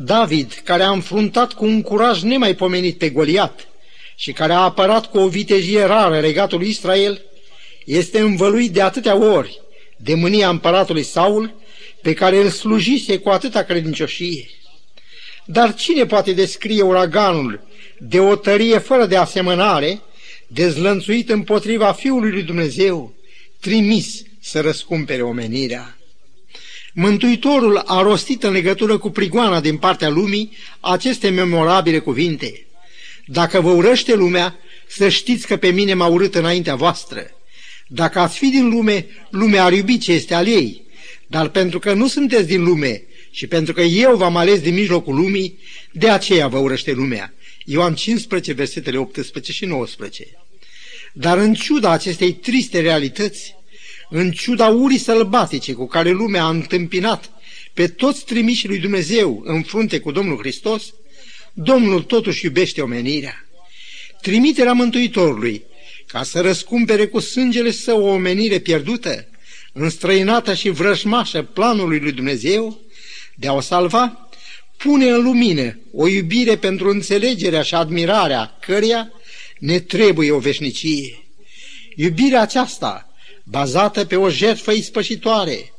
David, 0.00 0.60
care 0.64 0.82
a 0.82 0.90
înfruntat 0.90 1.52
cu 1.52 1.64
un 1.64 1.82
curaj 1.82 2.22
nemaipomenit 2.22 2.98
pe 2.98 3.08
Goliat 3.08 3.68
și 4.16 4.32
care 4.32 4.52
a 4.52 4.58
apărat 4.58 5.10
cu 5.10 5.18
o 5.18 5.28
vitejie 5.28 5.84
rară 5.84 6.18
regatul 6.18 6.62
Israel, 6.62 7.22
este 7.84 8.20
învăluit 8.20 8.72
de 8.72 8.82
atâtea 8.82 9.16
ori 9.16 9.60
de 9.96 10.14
mânia 10.14 10.48
împăratului 10.48 11.02
Saul, 11.02 11.54
pe 12.02 12.12
care 12.12 12.36
îl 12.36 12.48
slujise 12.48 13.18
cu 13.18 13.28
atâta 13.28 13.62
credincioșie. 13.62 14.48
Dar 15.44 15.74
cine 15.74 16.06
poate 16.06 16.32
descrie 16.32 16.82
uraganul 16.82 17.60
de 17.98 18.20
o 18.20 18.36
tărie 18.36 18.78
fără 18.78 19.06
de 19.06 19.16
asemănare, 19.16 20.00
dezlănțuit 20.46 21.30
împotriva 21.30 21.92
Fiului 21.92 22.30
lui 22.30 22.42
Dumnezeu, 22.42 23.14
trimis 23.60 24.22
să 24.40 24.60
răscumpere 24.60 25.22
omenirea? 25.22 25.97
Mântuitorul 27.00 27.76
a 27.76 28.02
rostit 28.02 28.42
în 28.42 28.52
legătură 28.52 28.98
cu 28.98 29.10
prigoana 29.10 29.60
din 29.60 29.76
partea 29.76 30.08
lumii 30.08 30.56
aceste 30.80 31.28
memorabile 31.28 31.98
cuvinte. 31.98 32.66
Dacă 33.26 33.60
vă 33.60 33.70
urăște 33.70 34.14
lumea, 34.14 34.58
să 34.88 35.08
știți 35.08 35.46
că 35.46 35.56
pe 35.56 35.68
mine 35.68 35.94
m-a 35.94 36.06
urât 36.06 36.34
înaintea 36.34 36.74
voastră. 36.74 37.30
Dacă 37.86 38.18
ați 38.18 38.38
fi 38.38 38.50
din 38.50 38.68
lume, 38.68 39.06
lumea 39.30 39.64
ar 39.64 39.72
iubi 39.72 39.98
ce 39.98 40.12
este 40.12 40.34
al 40.34 40.46
ei. 40.46 40.82
Dar 41.26 41.48
pentru 41.48 41.78
că 41.78 41.92
nu 41.92 42.08
sunteți 42.08 42.46
din 42.46 42.62
lume 42.64 43.02
și 43.30 43.46
pentru 43.46 43.72
că 43.72 43.80
eu 43.80 44.16
v-am 44.16 44.36
ales 44.36 44.60
din 44.60 44.74
mijlocul 44.74 45.14
lumii, 45.14 45.58
de 45.92 46.08
aceea 46.08 46.48
vă 46.48 46.58
urăște 46.58 46.92
lumea. 46.92 47.34
Ioan 47.64 47.94
15, 47.94 48.52
versetele 48.52 48.98
18 48.98 49.52
și 49.52 49.64
19. 49.64 50.26
Dar 51.12 51.38
în 51.38 51.54
ciuda 51.54 51.90
acestei 51.90 52.32
triste 52.32 52.80
realități, 52.80 53.54
în 54.10 54.30
ciuda 54.30 54.68
urii 54.68 54.98
sălbatice 54.98 55.72
cu 55.72 55.86
care 55.86 56.10
lumea 56.10 56.44
a 56.44 56.48
întâmpinat 56.48 57.30
pe 57.74 57.88
toți 57.88 58.24
trimișii 58.24 58.68
lui 58.68 58.78
Dumnezeu 58.78 59.42
în 59.44 59.62
frunte 59.62 59.98
cu 60.00 60.10
Domnul 60.10 60.38
Hristos, 60.38 60.94
Domnul 61.52 62.02
totuși 62.02 62.44
iubește 62.44 62.80
omenirea. 62.80 63.44
Trimiterea 64.22 64.72
Mântuitorului 64.72 65.64
ca 66.06 66.22
să 66.22 66.40
răscumpere 66.40 67.06
cu 67.06 67.20
sângele 67.20 67.70
său 67.70 68.04
o 68.04 68.10
omenire 68.10 68.58
pierdută, 68.58 69.28
înstrăinată 69.72 70.54
și 70.54 70.68
vrăjmașă 70.68 71.42
planului 71.42 71.98
lui 71.98 72.12
Dumnezeu 72.12 72.80
de 73.34 73.48
a 73.48 73.52
o 73.52 73.60
salva, 73.60 74.28
pune 74.76 75.08
în 75.08 75.22
lumină 75.22 75.78
o 75.92 76.08
iubire 76.08 76.56
pentru 76.56 76.90
înțelegerea 76.90 77.62
și 77.62 77.74
admirarea 77.74 78.58
căreia 78.60 79.12
ne 79.58 79.78
trebuie 79.78 80.30
o 80.30 80.38
veșnicie. 80.38 81.18
Iubirea 81.96 82.40
aceasta, 82.40 83.07
bazată 83.50 84.04
pe 84.04 84.16
o 84.16 84.30
jertfă 84.30 84.72
ispășitoare, 84.72 85.72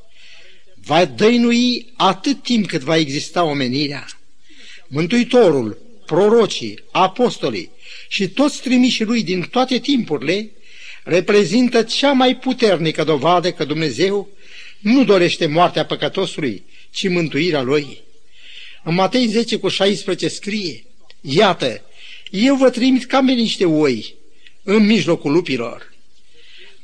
va 0.86 1.06
dăinui 1.06 1.94
atât 1.96 2.44
timp 2.44 2.68
cât 2.68 2.82
va 2.82 2.98
exista 2.98 3.44
omenirea. 3.44 4.06
Mântuitorul, 4.88 5.78
prorocii, 6.06 6.84
apostolii 6.92 7.70
și 8.08 8.28
toți 8.28 8.62
trimișii 8.62 9.06
lui 9.06 9.24
din 9.24 9.42
toate 9.42 9.78
timpurile 9.80 10.52
reprezintă 11.04 11.84
cea 11.84 12.12
mai 12.12 12.36
puternică 12.36 13.04
dovadă 13.04 13.52
că 13.52 13.66
Dumnezeu 13.66 14.30
nu 14.80 15.04
dorește 15.04 15.46
moartea 15.46 15.86
păcătosului, 15.86 16.64
ci 16.92 17.10
mântuirea 17.10 17.62
lui. 17.62 18.02
În 18.84 18.94
Matei 18.94 19.28
10 19.28 19.58
cu 19.58 19.68
16 19.68 20.28
scrie, 20.28 20.84
Iată, 21.22 21.82
eu 22.30 22.56
vă 22.56 22.70
trimit 22.70 23.06
ca 23.06 23.22
pe 23.26 23.32
niște 23.32 23.66
oi 23.66 24.16
în 24.64 24.86
mijlocul 24.86 25.32
lupilor. 25.32 25.94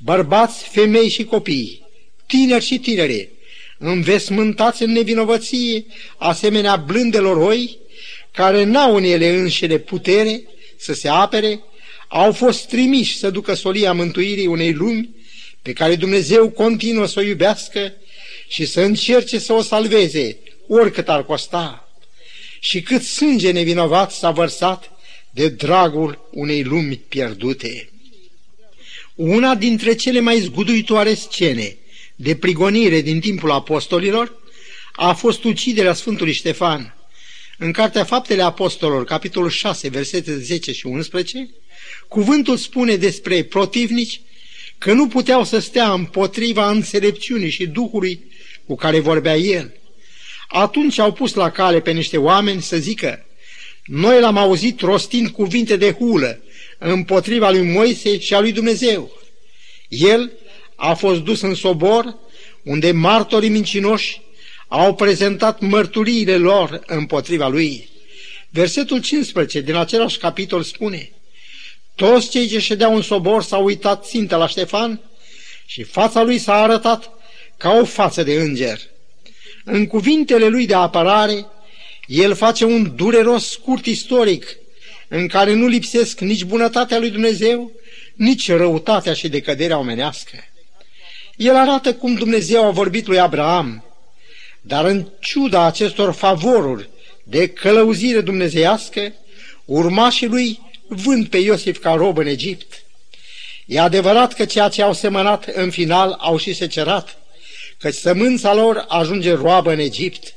Bărbați, 0.06 0.64
femei 0.64 1.10
și 1.10 1.24
copii, 1.24 1.82
tineri 2.26 2.66
și 2.66 2.80
tinere, 2.80 3.30
învesmântați 3.78 4.84
în 4.84 4.92
nevinovăție, 4.92 5.86
asemenea 6.18 6.76
blândelor 6.76 7.38
oi, 7.38 7.78
care 8.32 8.64
n-au 8.64 8.96
în 8.96 9.04
ele 9.04 9.30
înșele 9.30 9.78
putere 9.78 10.42
să 10.78 10.94
se 10.94 11.08
apere, 11.08 11.60
au 12.08 12.32
fost 12.32 12.68
trimiși 12.68 13.18
să 13.18 13.30
ducă 13.30 13.54
solia 13.54 13.94
mântuirii 13.94 14.46
unei 14.46 14.74
lumi 14.74 15.10
pe 15.62 15.74
care 15.74 15.96
Dumnezeu 15.96 16.50
continuă 16.50 17.06
să 17.06 17.20
o 17.20 17.24
iubească 17.24 17.94
și 18.48 18.66
să 18.66 18.82
încerce 18.82 19.40
să 19.40 19.54
o 19.54 19.62
salveze, 19.62 20.38
oricât 20.68 21.10
ar 21.10 21.26
costa. 21.26 21.90
Și 22.60 22.82
cât 22.82 23.04
sânge 23.04 23.52
nevinovat 23.52 24.12
s-a 24.12 24.32
vărsat 24.32 24.92
de 25.30 25.50
dragul 25.50 26.30
unei 26.32 26.64
lumi 26.64 26.96
pierdute. 26.96 27.90
Una 29.16 29.56
dintre 29.56 29.96
cele 29.96 30.20
mai 30.20 30.40
zguduitoare 30.40 31.14
scene 31.14 31.78
de 32.16 32.36
prigonire 32.36 33.02
din 33.02 33.20
timpul 33.20 33.52
apostolilor 33.52 34.34
a 34.92 35.14
fost 35.14 35.44
uciderea 35.44 35.94
Sfântului 35.94 36.34
Ștefan. 36.34 36.96
În 37.58 37.72
Cartea 37.72 38.04
Faptele 38.04 38.42
Apostolilor, 38.42 39.04
capitolul 39.04 39.50
6, 39.50 39.90
versete 39.90 40.38
10 40.38 40.72
și 40.72 40.86
11, 40.86 41.50
cuvântul 42.08 42.58
spune 42.58 42.96
despre 42.96 43.44
protivnici 43.44 44.22
că 44.78 44.94
nu 44.94 45.08
puteau 45.08 45.44
să 45.44 45.60
stea 45.60 45.92
împotriva 45.92 46.70
înțelepciunii 46.70 47.50
și 47.50 47.68
Duhului 47.68 48.24
cu 48.66 48.76
care 48.76 49.00
vorbea 49.00 49.38
el. 49.38 49.74
Atunci 50.48 51.00
au 51.00 51.14
pus 51.14 51.34
la 51.34 51.50
cale 51.50 51.80
pe 51.80 51.92
niște 51.92 52.18
oameni 52.18 52.62
să 52.62 52.78
zică, 52.78 53.26
noi 53.86 54.20
l-am 54.20 54.38
auzit 54.38 54.80
rostind 54.80 55.30
cuvinte 55.30 55.76
de 55.76 55.92
hulă 55.92 56.40
împotriva 56.86 57.50
lui 57.50 57.62
Moise 57.62 58.20
și 58.20 58.34
a 58.34 58.40
lui 58.40 58.52
Dumnezeu. 58.52 59.12
El 59.88 60.32
a 60.76 60.94
fost 60.94 61.22
dus 61.22 61.42
în 61.42 61.56
sobor, 61.56 62.16
unde 62.64 62.92
martorii 62.92 63.50
mincinoși 63.50 64.22
au 64.68 64.96
prezentat 64.96 65.60
mărturiile 65.60 66.38
lor 66.38 66.82
împotriva 66.86 67.48
lui. 67.48 67.90
Versetul 68.50 69.02
15 69.02 69.62
din 69.62 69.76
același 69.76 70.18
capitol 70.18 70.64
spune, 70.64 71.12
Toți 71.96 72.30
cei 72.30 72.48
ce 72.48 72.60
ședeau 72.60 72.96
în 72.96 73.02
sobor 73.02 73.44
s-au 73.44 73.64
uitat 73.64 74.06
țintă 74.06 74.36
la 74.36 74.48
Ștefan 74.48 75.02
și 75.66 75.84
fața 75.84 76.24
lui 76.24 76.38
s-a 76.38 76.54
arătat 76.54 77.10
ca 77.58 77.78
o 77.82 77.86
față 77.86 78.24
de 78.24 78.34
înger. 78.34 78.80
În 79.64 79.88
cuvintele 79.88 80.48
lui 80.48 80.66
de 80.66 80.74
apărare, 80.74 81.46
el 82.08 82.36
face 82.36 82.66
un 82.66 82.96
dureros 82.96 83.50
scurt 83.50 83.86
istoric 83.86 84.58
în 85.08 85.28
care 85.28 85.54
nu 85.54 85.68
lipsesc 85.68 86.20
nici 86.20 86.44
bunătatea 86.44 87.00
lui 87.00 87.10
Dumnezeu, 87.10 87.72
nici 88.16 88.52
răutatea 88.52 89.14
și 89.14 89.28
decăderea 89.28 89.78
omenească. 89.78 90.38
El 91.36 91.56
arată 91.56 91.94
cum 91.94 92.14
Dumnezeu 92.14 92.66
a 92.66 92.72
vorbit 92.72 93.08
lui 93.08 93.20
Abraham, 93.20 93.84
dar 94.62 94.86
în 94.86 95.08
ciuda 95.20 95.66
acestor 95.66 96.14
favoruri 96.14 96.90
de 97.24 97.48
călăuzire 97.48 98.22
dumnezeiască, 98.22 99.14
urmașii 99.66 100.28
lui 100.28 100.60
vând 100.88 101.28
pe 101.28 101.38
Iosif 101.38 101.80
ca 101.80 101.94
rob 101.94 102.18
în 102.18 102.28
Egipt. 102.28 102.84
E 103.66 103.80
adevărat 103.80 104.34
că 104.34 104.46
ceea 104.46 104.68
ce 104.68 104.82
au 104.82 104.94
semănat 104.94 105.46
în 105.46 105.70
final 105.70 106.16
au 106.20 106.38
și 106.38 106.54
secerat, 106.54 107.18
căci 107.80 107.94
sămânța 107.94 108.54
lor 108.54 108.86
ajunge 108.88 109.34
roabă 109.34 109.72
în 109.72 109.80
Egipt. 109.80 110.34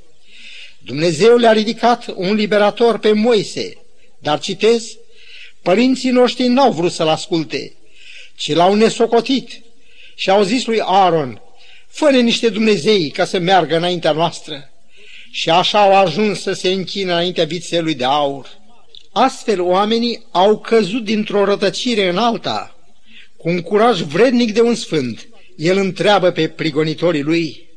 Dumnezeu 0.78 1.36
le-a 1.36 1.52
ridicat 1.52 2.06
un 2.14 2.34
liberator 2.34 2.98
pe 2.98 3.12
Moise, 3.12 3.76
dar 4.18 4.40
citez, 4.40 4.96
părinții 5.62 6.10
noștri 6.10 6.46
n-au 6.46 6.72
vrut 6.72 6.92
să-l 6.92 7.08
asculte, 7.08 7.72
ci 8.36 8.52
l-au 8.52 8.74
nesocotit 8.74 9.62
și 10.14 10.30
au 10.30 10.42
zis 10.42 10.66
lui 10.66 10.80
Aaron, 10.80 11.42
fă 11.88 12.10
niște 12.10 12.48
Dumnezei 12.48 13.10
ca 13.10 13.24
să 13.24 13.38
meargă 13.38 13.76
înaintea 13.76 14.12
noastră. 14.12 14.70
Și 15.30 15.50
așa 15.50 15.80
au 15.80 15.96
ajuns 15.96 16.40
să 16.40 16.52
se 16.52 16.68
închină 16.68 17.12
înaintea 17.12 17.44
vițelului 17.44 17.94
de 17.94 18.04
aur. 18.04 18.48
Astfel 19.12 19.60
oamenii 19.60 20.22
au 20.30 20.58
căzut 20.58 21.04
dintr-o 21.04 21.44
rătăcire 21.44 22.08
în 22.08 22.18
alta, 22.18 22.76
cu 23.36 23.48
un 23.48 23.62
curaj 23.62 24.00
vrednic 24.00 24.52
de 24.52 24.60
un 24.60 24.74
sfânt. 24.74 25.28
El 25.56 25.76
întreabă 25.76 26.30
pe 26.30 26.48
prigonitorii 26.48 27.22
lui. 27.22 27.68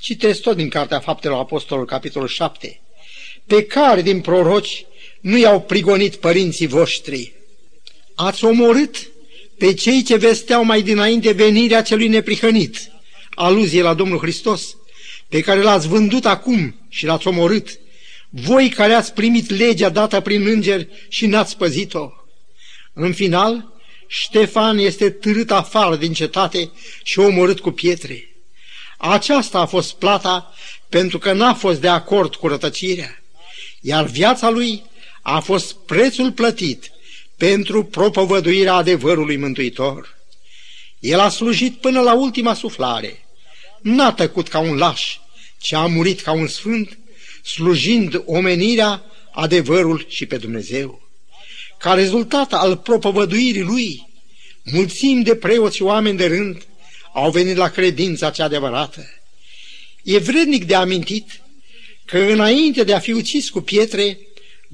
Citesc 0.00 0.40
tot 0.40 0.56
din 0.56 0.68
Cartea 0.68 1.00
Faptelor 1.00 1.38
Apostolului, 1.38 1.88
capitolul 1.88 2.28
7. 2.28 2.80
Pe 3.46 3.64
care 3.64 4.02
din 4.02 4.20
proroci 4.20 4.86
nu 5.22 5.38
i-au 5.38 5.60
prigonit 5.60 6.16
părinții 6.16 6.66
voștri? 6.66 7.32
Ați 8.14 8.44
omorât 8.44 9.10
pe 9.58 9.74
cei 9.74 10.02
ce 10.02 10.16
vesteau 10.16 10.64
mai 10.64 10.82
dinainte 10.82 11.32
venirea 11.32 11.82
celui 11.82 12.08
neprihănit 12.08 12.92
aluzie 13.34 13.82
la 13.82 13.94
Domnul 13.94 14.18
Hristos, 14.18 14.76
pe 15.28 15.40
care 15.40 15.62
l-ați 15.62 15.88
vândut 15.88 16.26
acum 16.26 16.86
și 16.88 17.06
l-ați 17.06 17.26
omorât, 17.26 17.78
voi 18.30 18.68
care 18.68 18.92
ați 18.92 19.14
primit 19.14 19.50
legea 19.50 19.88
dată 19.88 20.20
prin 20.20 20.46
îngeri 20.46 20.88
și 21.08 21.26
n-ați 21.26 21.56
păzit-o. 21.56 22.10
În 22.92 23.12
final, 23.12 23.72
Ștefan 24.06 24.78
este 24.78 25.10
târât 25.10 25.50
afară 25.50 25.96
din 25.96 26.12
cetate 26.12 26.70
și 27.02 27.18
omorât 27.18 27.60
cu 27.60 27.70
pietre. 27.70 28.28
Aceasta 28.98 29.58
a 29.58 29.66
fost 29.66 29.94
plata 29.94 30.54
pentru 30.88 31.18
că 31.18 31.32
n-a 31.32 31.54
fost 31.54 31.80
de 31.80 31.88
acord 31.88 32.34
cu 32.34 32.48
rătăcirea, 32.48 33.22
iar 33.80 34.04
viața 34.04 34.50
lui 34.50 34.82
a 35.22 35.40
fost 35.40 35.74
prețul 35.74 36.32
plătit 36.32 36.90
pentru 37.36 37.84
propovăduirea 37.84 38.74
adevărului 38.74 39.36
mântuitor. 39.36 40.18
El 40.98 41.18
a 41.18 41.28
slujit 41.28 41.80
până 41.80 42.00
la 42.00 42.14
ultima 42.14 42.54
suflare. 42.54 43.24
N-a 43.80 44.12
tăcut 44.12 44.48
ca 44.48 44.58
un 44.58 44.76
laș, 44.76 45.16
ci 45.58 45.72
a 45.72 45.86
murit 45.86 46.20
ca 46.20 46.32
un 46.32 46.46
sfânt, 46.46 46.98
slujind 47.42 48.22
omenirea, 48.26 49.04
adevărul 49.32 50.06
și 50.08 50.26
pe 50.26 50.36
Dumnezeu. 50.36 51.02
Ca 51.78 51.94
rezultat 51.94 52.52
al 52.52 52.76
propovăduirii 52.76 53.62
lui, 53.62 54.08
mulțimi 54.62 55.24
de 55.24 55.34
preoți 55.34 55.76
și 55.76 55.82
oameni 55.82 56.16
de 56.16 56.26
rând 56.26 56.66
au 57.12 57.30
venit 57.30 57.56
la 57.56 57.68
credința 57.68 58.30
cea 58.30 58.44
adevărată. 58.44 59.04
E 60.02 60.18
vrednic 60.18 60.64
de 60.64 60.74
amintit 60.74 61.42
că 62.04 62.18
înainte 62.18 62.84
de 62.84 62.94
a 62.94 62.98
fi 62.98 63.12
ucis 63.12 63.50
cu 63.50 63.60
pietre, 63.60 64.18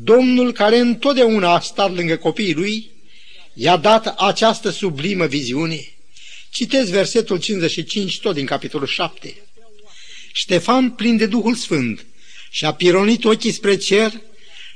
Domnul 0.01 0.53
care 0.53 0.79
întotdeauna 0.79 1.55
a 1.55 1.61
stat 1.61 1.95
lângă 1.95 2.17
copiii 2.17 2.55
lui, 2.55 2.91
i-a 3.55 3.77
dat 3.77 4.07
această 4.07 4.71
sublimă 4.71 5.27
viziune. 5.27 5.89
Citez 6.51 6.91
versetul 6.91 7.39
55 7.39 8.21
tot 8.21 8.35
din 8.35 8.47
capitolul 8.47 8.87
7. 8.87 9.35
Ștefan, 10.33 10.91
plin 10.91 11.17
de 11.17 11.27
Duhul 11.27 11.55
Sfânt, 11.55 12.07
și-a 12.51 12.73
pironit 12.73 13.25
ochii 13.25 13.53
spre 13.53 13.77
cer 13.77 14.13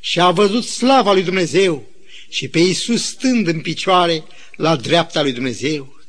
și 0.01 0.21
a 0.21 0.31
văzut 0.31 0.65
slava 0.65 1.13
lui 1.13 1.23
Dumnezeu 1.23 1.89
și 2.29 2.49
pe 2.49 2.59
Iisus 2.59 3.07
stând 3.07 3.47
în 3.47 3.61
picioare 3.61 4.25
la 4.57 4.77
dreapta 4.77 5.23
lui 5.23 5.33
Dumnezeu. 5.33 6.01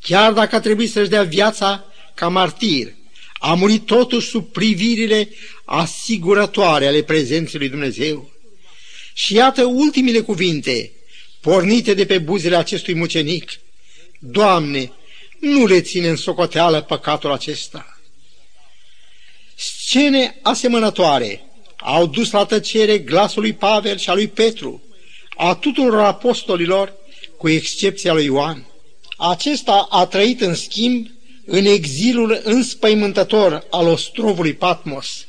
Chiar 0.00 0.32
dacă 0.32 0.56
a 0.56 0.60
trebuit 0.60 0.90
să-și 0.90 1.08
dea 1.08 1.22
viața 1.22 1.84
ca 2.14 2.28
martir, 2.28 2.94
a 3.42 3.54
murit 3.54 3.86
totuși 3.86 4.28
sub 4.28 4.52
privirile 4.52 5.28
asigurătoare 5.64 6.86
ale 6.86 7.02
prezenței 7.02 7.58
lui 7.58 7.68
Dumnezeu. 7.68 8.30
Și 9.14 9.34
iată 9.34 9.64
ultimile 9.64 10.20
cuvinte, 10.20 10.92
pornite 11.40 11.94
de 11.94 12.06
pe 12.06 12.18
buzele 12.18 12.56
acestui 12.56 12.94
mucenic. 12.94 13.50
Doamne, 14.18 14.92
nu 15.38 15.66
le 15.66 15.80
ține 15.80 16.08
în 16.08 16.16
socoteală 16.16 16.82
păcatul 16.82 17.32
acesta. 17.32 18.00
Scene 19.54 20.38
asemănătoare 20.42 21.44
au 21.76 22.06
dus 22.06 22.30
la 22.30 22.44
tăcere 22.44 22.98
glasul 22.98 23.42
lui 23.42 23.52
Pavel 23.52 23.98
și 23.98 24.10
a 24.10 24.14
lui 24.14 24.28
Petru, 24.28 24.82
a 25.36 25.54
tuturor 25.54 26.00
apostolilor, 26.00 26.92
cu 27.36 27.48
excepția 27.48 28.12
lui 28.12 28.24
Ioan. 28.24 28.66
Acesta 29.16 29.86
a 29.90 30.06
trăit 30.06 30.40
în 30.40 30.54
schimb 30.54 31.06
în 31.52 31.64
exilul 31.64 32.40
înspăimântător 32.44 33.66
al 33.70 33.86
ostrovului 33.86 34.52
Patmos. 34.52 35.24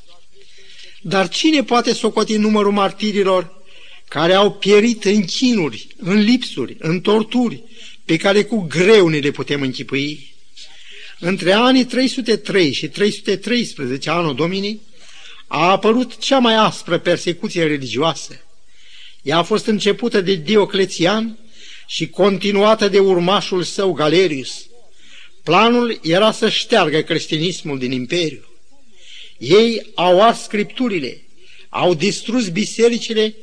Dar 1.01 1.29
cine 1.29 1.63
poate 1.63 1.93
socoti 1.93 2.37
numărul 2.37 2.71
martirilor 2.71 3.53
care 4.07 4.33
au 4.33 4.51
pierit 4.51 5.03
în 5.03 5.25
chinuri, 5.25 5.87
în 5.97 6.19
lipsuri, 6.19 6.75
în 6.79 7.01
torturi, 7.01 7.63
pe 8.05 8.17
care 8.17 8.43
cu 8.43 8.65
greu 8.69 9.07
ne 9.07 9.17
le 9.17 9.31
putem 9.31 9.61
închipui? 9.61 10.33
Între 11.19 11.51
anii 11.51 11.85
303 11.85 12.71
și 12.71 12.87
313 12.87 14.09
anul 14.09 14.35
Dominii 14.35 14.81
a 15.47 15.69
apărut 15.69 16.17
cea 16.17 16.39
mai 16.39 16.55
aspră 16.55 16.97
persecuție 16.97 17.63
religioasă. 17.63 18.41
Ea 19.21 19.37
a 19.37 19.43
fost 19.43 19.65
începută 19.65 20.21
de 20.21 20.35
Dioclețian 20.35 21.37
și 21.87 22.09
continuată 22.09 22.87
de 22.87 22.99
urmașul 22.99 23.63
său 23.63 23.91
Galerius. 23.91 24.65
Planul 25.43 25.99
era 26.03 26.31
să 26.31 26.49
șteargă 26.49 27.01
creștinismul 27.01 27.79
din 27.79 27.91
imperiu. 27.91 28.45
Ei 29.37 29.91
au 29.95 30.21
ars 30.21 30.41
scripturile, 30.41 31.21
au 31.69 31.93
distrus 31.93 32.49
bisericile 32.49 33.35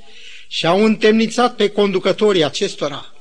și 0.49 0.67
au 0.67 0.85
întemnițat 0.85 1.57
pe 1.57 1.69
conducătorii 1.69 2.45
acestora. 2.45 3.15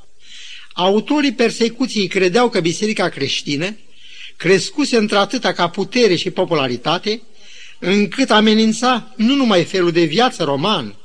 Autorii 0.73 1.33
persecuției 1.33 2.07
credeau 2.07 2.49
că 2.49 2.59
biserica 2.59 3.09
creștină 3.09 3.77
crescuse 4.35 4.97
într-atâta 4.97 5.53
ca 5.53 5.69
putere 5.69 6.15
și 6.15 6.29
popularitate, 6.29 7.21
încât 7.79 8.29
amenința 8.29 9.13
nu 9.15 9.35
numai 9.35 9.63
felul 9.63 9.91
de 9.91 10.03
viață 10.03 10.43
roman, 10.43 10.95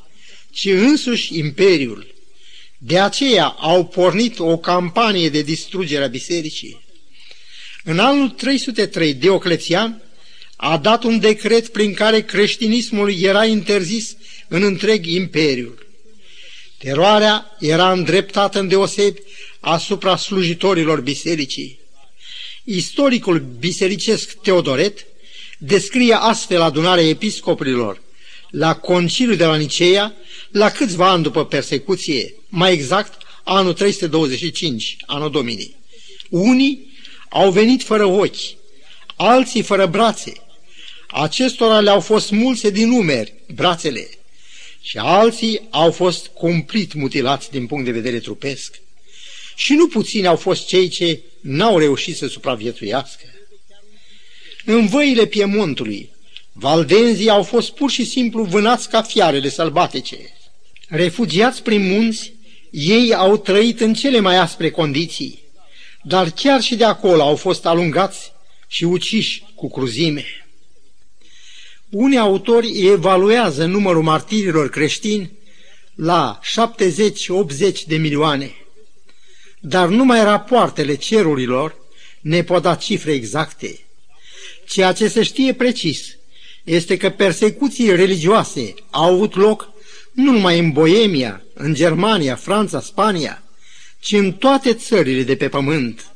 ci 0.51 0.65
însuși 0.65 1.39
imperiul. 1.39 2.15
De 2.79 2.99
aceea 2.99 3.47
au 3.47 3.87
pornit 3.87 4.39
o 4.39 4.57
campanie 4.57 5.29
de 5.29 5.43
distrugere 5.43 6.05
a 6.05 6.09
bisericii. 6.09 6.81
În 7.85 7.99
anul 7.99 8.29
303, 8.29 9.15
Dioclețian 9.15 10.03
a 10.57 10.77
dat 10.77 11.03
un 11.03 11.21
decret 11.21 11.69
prin 11.69 11.95
care 11.95 12.23
creștinismul 12.23 13.21
era 13.21 13.45
interzis 13.45 14.17
în 14.49 14.63
întreg 14.63 15.07
imperiul. 15.07 15.87
Teroarea 16.79 17.57
era 17.59 17.93
îndreptată 17.93 18.59
în 18.59 18.69
deosebi 18.69 19.21
asupra 19.61 20.17
slujitorilor 20.17 21.01
bisericii. 21.01 21.81
Istoricul 22.65 23.39
bisericesc 23.59 24.33
Teodoret 24.33 25.07
descrie 25.59 26.15
astfel 26.15 26.61
adunarea 26.61 27.09
episcopilor 27.09 28.03
la 28.51 28.75
conciliul 28.77 29.37
de 29.37 29.45
la 29.45 29.57
Niceea 29.57 30.15
la 30.51 30.71
câțiva 30.71 31.11
ani 31.11 31.23
după 31.23 31.47
persecuție, 31.47 32.35
mai 32.49 32.73
exact 32.73 33.23
anul 33.45 33.73
325, 33.73 34.97
anul 35.07 35.31
Dominii. 35.31 35.77
Unii 36.29 36.92
au 37.33 37.51
venit 37.51 37.83
fără 37.83 38.05
ochi, 38.05 38.57
alții 39.17 39.63
fără 39.63 39.87
brațe. 39.87 40.33
Acestora 41.09 41.81
le-au 41.81 42.01
fost 42.01 42.31
mulse 42.31 42.71
din 42.71 42.89
numeri, 42.89 43.35
brațele, 43.55 44.09
și 44.81 44.99
alții 44.99 45.61
au 45.71 45.91
fost 45.91 46.27
cumplit 46.27 46.95
mutilați 46.95 47.51
din 47.51 47.67
punct 47.67 47.85
de 47.85 47.91
vedere 47.91 48.19
trupesc. 48.19 48.81
Și 49.55 49.73
nu 49.73 49.89
puțini 49.89 50.27
au 50.27 50.37
fost 50.37 50.67
cei 50.67 50.89
ce 50.89 51.21
n-au 51.41 51.79
reușit 51.79 52.17
să 52.17 52.27
supraviețuiască. 52.27 53.25
În 54.65 54.87
văile 54.87 55.27
Piemontului, 55.27 56.11
valdenzii 56.53 57.29
au 57.29 57.43
fost 57.43 57.71
pur 57.71 57.91
și 57.91 58.05
simplu 58.05 58.45
vânați 58.45 58.89
ca 58.89 59.03
fiarele 59.03 59.49
sălbatice. 59.49 60.17
Refugiați 60.89 61.63
prin 61.63 61.91
munți, 61.91 62.33
ei 62.71 63.15
au 63.15 63.37
trăit 63.37 63.81
în 63.81 63.95
cele 63.95 64.21
mai 64.21 64.37
aspre 64.37 64.71
condiții, 64.71 65.42
dar 66.03 66.31
chiar 66.31 66.61
și 66.61 66.77
de 66.77 66.85
acolo 66.85 67.23
au 67.23 67.37
fost 67.37 67.67
alungați 67.67 68.33
și 68.67 68.85
uciși 68.85 69.45
cu 69.55 69.71
cruzime. 69.71 70.25
Unii 71.91 72.19
autori 72.19 72.87
evaluează 72.87 73.65
numărul 73.65 74.03
martirilor 74.03 74.71
creștini 74.71 75.31
la 75.95 76.41
70-80 76.45 77.85
de 77.87 77.97
milioane, 77.97 78.53
dar 79.61 79.89
numai 79.89 80.23
rapoartele 80.23 80.95
cerurilor 80.95 81.77
ne 82.21 82.43
pot 82.43 82.63
da 82.63 82.75
cifre 82.75 83.13
exacte. 83.13 83.79
Ceea 84.69 84.93
ce 84.93 85.09
se 85.09 85.23
știe 85.23 85.55
precis 85.55 86.17
este 86.65 86.97
că 86.97 87.11
persecuții 87.11 87.97
religioase 87.97 88.75
au 88.91 89.15
avut 89.15 89.35
loc 89.35 89.73
nu 90.13 90.33
numai 90.33 90.59
în 90.59 90.71
Boemia, 90.71 91.43
în 91.55 91.75
Germania, 91.75 92.35
Franța, 92.35 92.81
Spania, 92.81 93.42
ci 94.03 94.13
în 94.13 94.33
toate 94.33 94.75
țările 94.75 95.23
de 95.23 95.37
pe 95.37 95.49
pământ. 95.49 96.15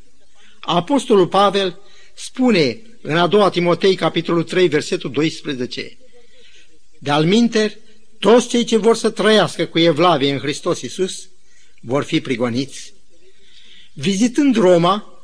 Apostolul 0.60 1.26
Pavel 1.26 1.78
spune 2.14 2.80
în 3.00 3.16
a 3.16 3.26
doua 3.26 3.50
Timotei, 3.50 3.94
capitolul 3.94 4.42
3, 4.42 4.68
versetul 4.68 5.10
12, 5.10 5.96
de 6.98 7.10
alminter, 7.10 7.72
toți 8.18 8.48
cei 8.48 8.64
ce 8.64 8.76
vor 8.76 8.96
să 8.96 9.10
trăiască 9.10 9.66
cu 9.66 9.78
evlavie 9.78 10.32
în 10.32 10.38
Hristos 10.38 10.80
Iisus 10.80 11.28
vor 11.80 12.04
fi 12.04 12.20
prigoniți. 12.20 12.92
Vizitând 13.92 14.56
Roma, 14.56 15.20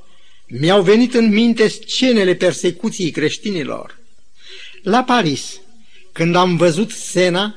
mi-au 0.47 0.83
venit 0.83 1.15
în 1.15 1.33
minte 1.33 1.69
scenele 1.69 2.35
persecuției 2.35 3.11
creștinilor. 3.11 3.99
La 4.83 5.05
Paris, 5.05 5.61
când 6.13 6.35
am 6.37 6.57
văzut 6.57 6.91
scena, 6.91 7.57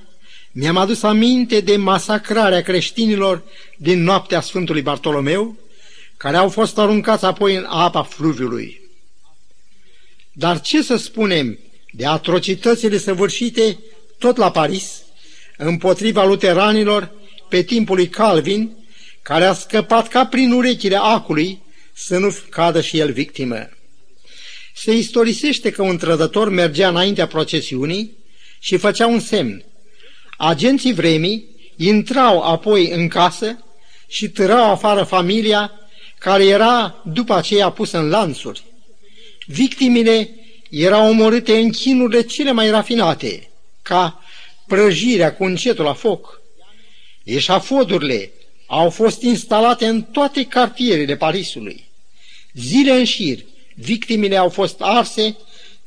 mi-am 0.57 0.77
adus 0.77 1.03
aminte 1.03 1.59
de 1.59 1.75
masacrarea 1.75 2.61
creștinilor 2.61 3.43
din 3.77 4.03
noaptea 4.03 4.41
Sfântului 4.41 4.81
Bartolomeu, 4.81 5.57
care 6.17 6.37
au 6.37 6.49
fost 6.49 6.77
aruncați 6.77 7.25
apoi 7.25 7.55
în 7.55 7.65
apa 7.69 8.03
fluviului. 8.03 8.81
Dar 10.31 10.61
ce 10.61 10.81
să 10.81 10.95
spunem 10.95 11.59
de 11.91 12.05
atrocitățile 12.05 12.97
săvârșite 12.97 13.79
tot 14.17 14.37
la 14.37 14.51
Paris, 14.51 15.01
împotriva 15.57 16.25
luteranilor 16.25 17.11
pe 17.49 17.61
timpul 17.61 17.95
lui 17.95 18.07
Calvin, 18.09 18.85
care 19.21 19.43
a 19.43 19.53
scăpat 19.53 20.07
ca 20.07 20.25
prin 20.25 20.51
urechile 20.51 20.97
acului 21.01 21.61
să 21.93 22.17
nu 22.17 22.35
cadă 22.49 22.81
și 22.81 22.99
el 22.99 23.11
victimă. 23.11 23.69
Se 24.75 24.93
istorisește 24.93 25.71
că 25.71 25.81
un 25.81 25.97
trădător 25.97 26.49
mergea 26.49 26.89
înaintea 26.89 27.27
procesiunii 27.27 28.17
și 28.59 28.77
făcea 28.77 29.07
un 29.07 29.19
semn, 29.19 29.63
Agenții 30.37 30.93
vremii 30.93 31.45
intrau 31.77 32.41
apoi 32.41 32.89
în 32.91 33.07
casă 33.07 33.65
și 34.07 34.29
târau 34.29 34.71
afară 34.71 35.03
familia 35.03 35.71
care 36.19 36.45
era 36.45 37.01
după 37.03 37.33
aceea 37.33 37.69
pusă 37.69 37.97
în 37.97 38.09
lanțuri. 38.09 38.63
Victimile 39.45 40.29
erau 40.69 41.09
omorâte 41.09 41.57
în 41.57 41.71
chinurile 41.71 42.21
cele 42.21 42.51
mai 42.51 42.69
rafinate, 42.69 43.49
ca 43.81 44.23
prăjirea 44.67 45.35
cu 45.35 45.43
încetul 45.43 45.83
la 45.83 45.93
foc. 45.93 46.41
Eșafodurile 47.23 48.31
au 48.65 48.89
fost 48.89 49.21
instalate 49.21 49.85
în 49.85 50.01
toate 50.01 50.45
cartierele 50.45 51.15
Parisului. 51.15 51.87
Zile 52.53 52.91
în 52.91 53.03
șir, 53.03 53.39
victimele 53.75 54.37
au 54.37 54.49
fost 54.49 54.75
arse 54.79 55.37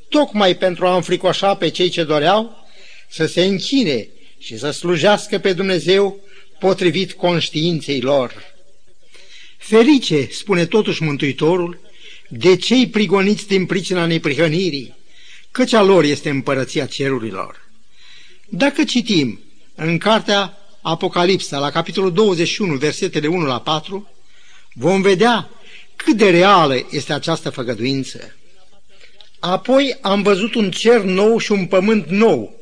tocmai 0.09 0.57
pentru 0.57 0.87
a 0.87 0.95
înfricoșa 0.95 1.55
pe 1.55 1.69
cei 1.69 1.89
ce 1.89 2.05
doreau 2.05 2.67
să 3.09 3.27
se 3.27 3.45
închine 3.45 4.09
și 4.39 4.59
să 4.59 4.71
slujească 4.71 5.39
pe 5.39 5.53
Dumnezeu 5.53 6.21
potrivit 6.59 7.13
conștiinței 7.13 8.01
lor. 8.01 8.33
Ferice, 9.57 10.29
spune 10.31 10.67
totuși 10.67 11.03
Mântuitorul, 11.03 11.81
de 12.29 12.57
cei 12.57 12.89
prigoniți 12.89 13.47
din 13.47 13.67
pricina 13.67 14.07
neprihănirii, 14.07 14.95
căci 15.51 15.73
a 15.73 15.83
lor 15.83 16.05
este 16.05 16.29
împărăția 16.29 16.87
cerurilor. 16.87 17.69
Dacă 18.49 18.85
citim 18.85 19.41
în 19.75 19.99
cartea 19.99 20.59
Apocalipsa, 20.83 21.59
la 21.59 21.71
capitolul 21.71 22.13
21, 22.13 22.75
versetele 22.75 23.27
1 23.27 23.47
la 23.47 23.61
4, 23.61 24.11
vom 24.73 25.01
vedea 25.01 25.51
cât 25.97 26.17
de 26.17 26.31
reală 26.31 26.87
este 26.91 27.13
această 27.13 27.51
făgăduință. 27.51 28.37
Apoi 29.39 29.99
am 30.01 30.23
văzut 30.23 30.55
un 30.55 30.71
cer 30.71 31.01
nou 31.01 31.39
și 31.39 31.53
un 31.53 31.67
pământ 31.67 32.07
nou, 32.07 32.58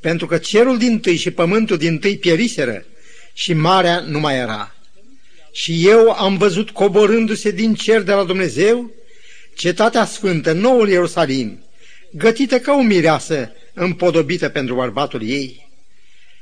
pentru 0.00 0.26
că 0.26 0.38
cerul 0.38 0.78
din 0.78 1.00
tâi 1.00 1.16
și 1.16 1.30
pământul 1.30 1.76
din 1.76 1.98
tâi 1.98 2.18
pieriseră 2.18 2.84
și 3.32 3.52
marea 3.52 4.00
nu 4.00 4.20
mai 4.20 4.36
era. 4.36 4.74
Și 5.52 5.88
eu 5.88 6.10
am 6.10 6.36
văzut 6.36 6.70
coborându-se 6.70 7.50
din 7.50 7.74
cer 7.74 8.02
de 8.02 8.12
la 8.12 8.24
Dumnezeu 8.24 8.90
cetatea 9.54 10.04
sfântă, 10.04 10.52
noul 10.52 10.88
Ierusalim, 10.88 11.64
gătită 12.10 12.60
ca 12.60 12.72
o 12.72 12.82
mireasă 12.82 13.52
împodobită 13.74 14.48
pentru 14.48 14.74
bărbatul 14.74 15.22
ei. 15.22 15.68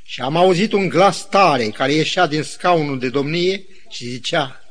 Și 0.04 0.20
am 0.20 0.36
auzit 0.36 0.72
un 0.72 0.88
glas 0.88 1.28
tare 1.28 1.64
care 1.64 1.92
ieșea 1.92 2.26
din 2.26 2.42
scaunul 2.42 2.98
de 2.98 3.08
domnie 3.08 3.64
și 3.90 4.08
zicea, 4.08 4.62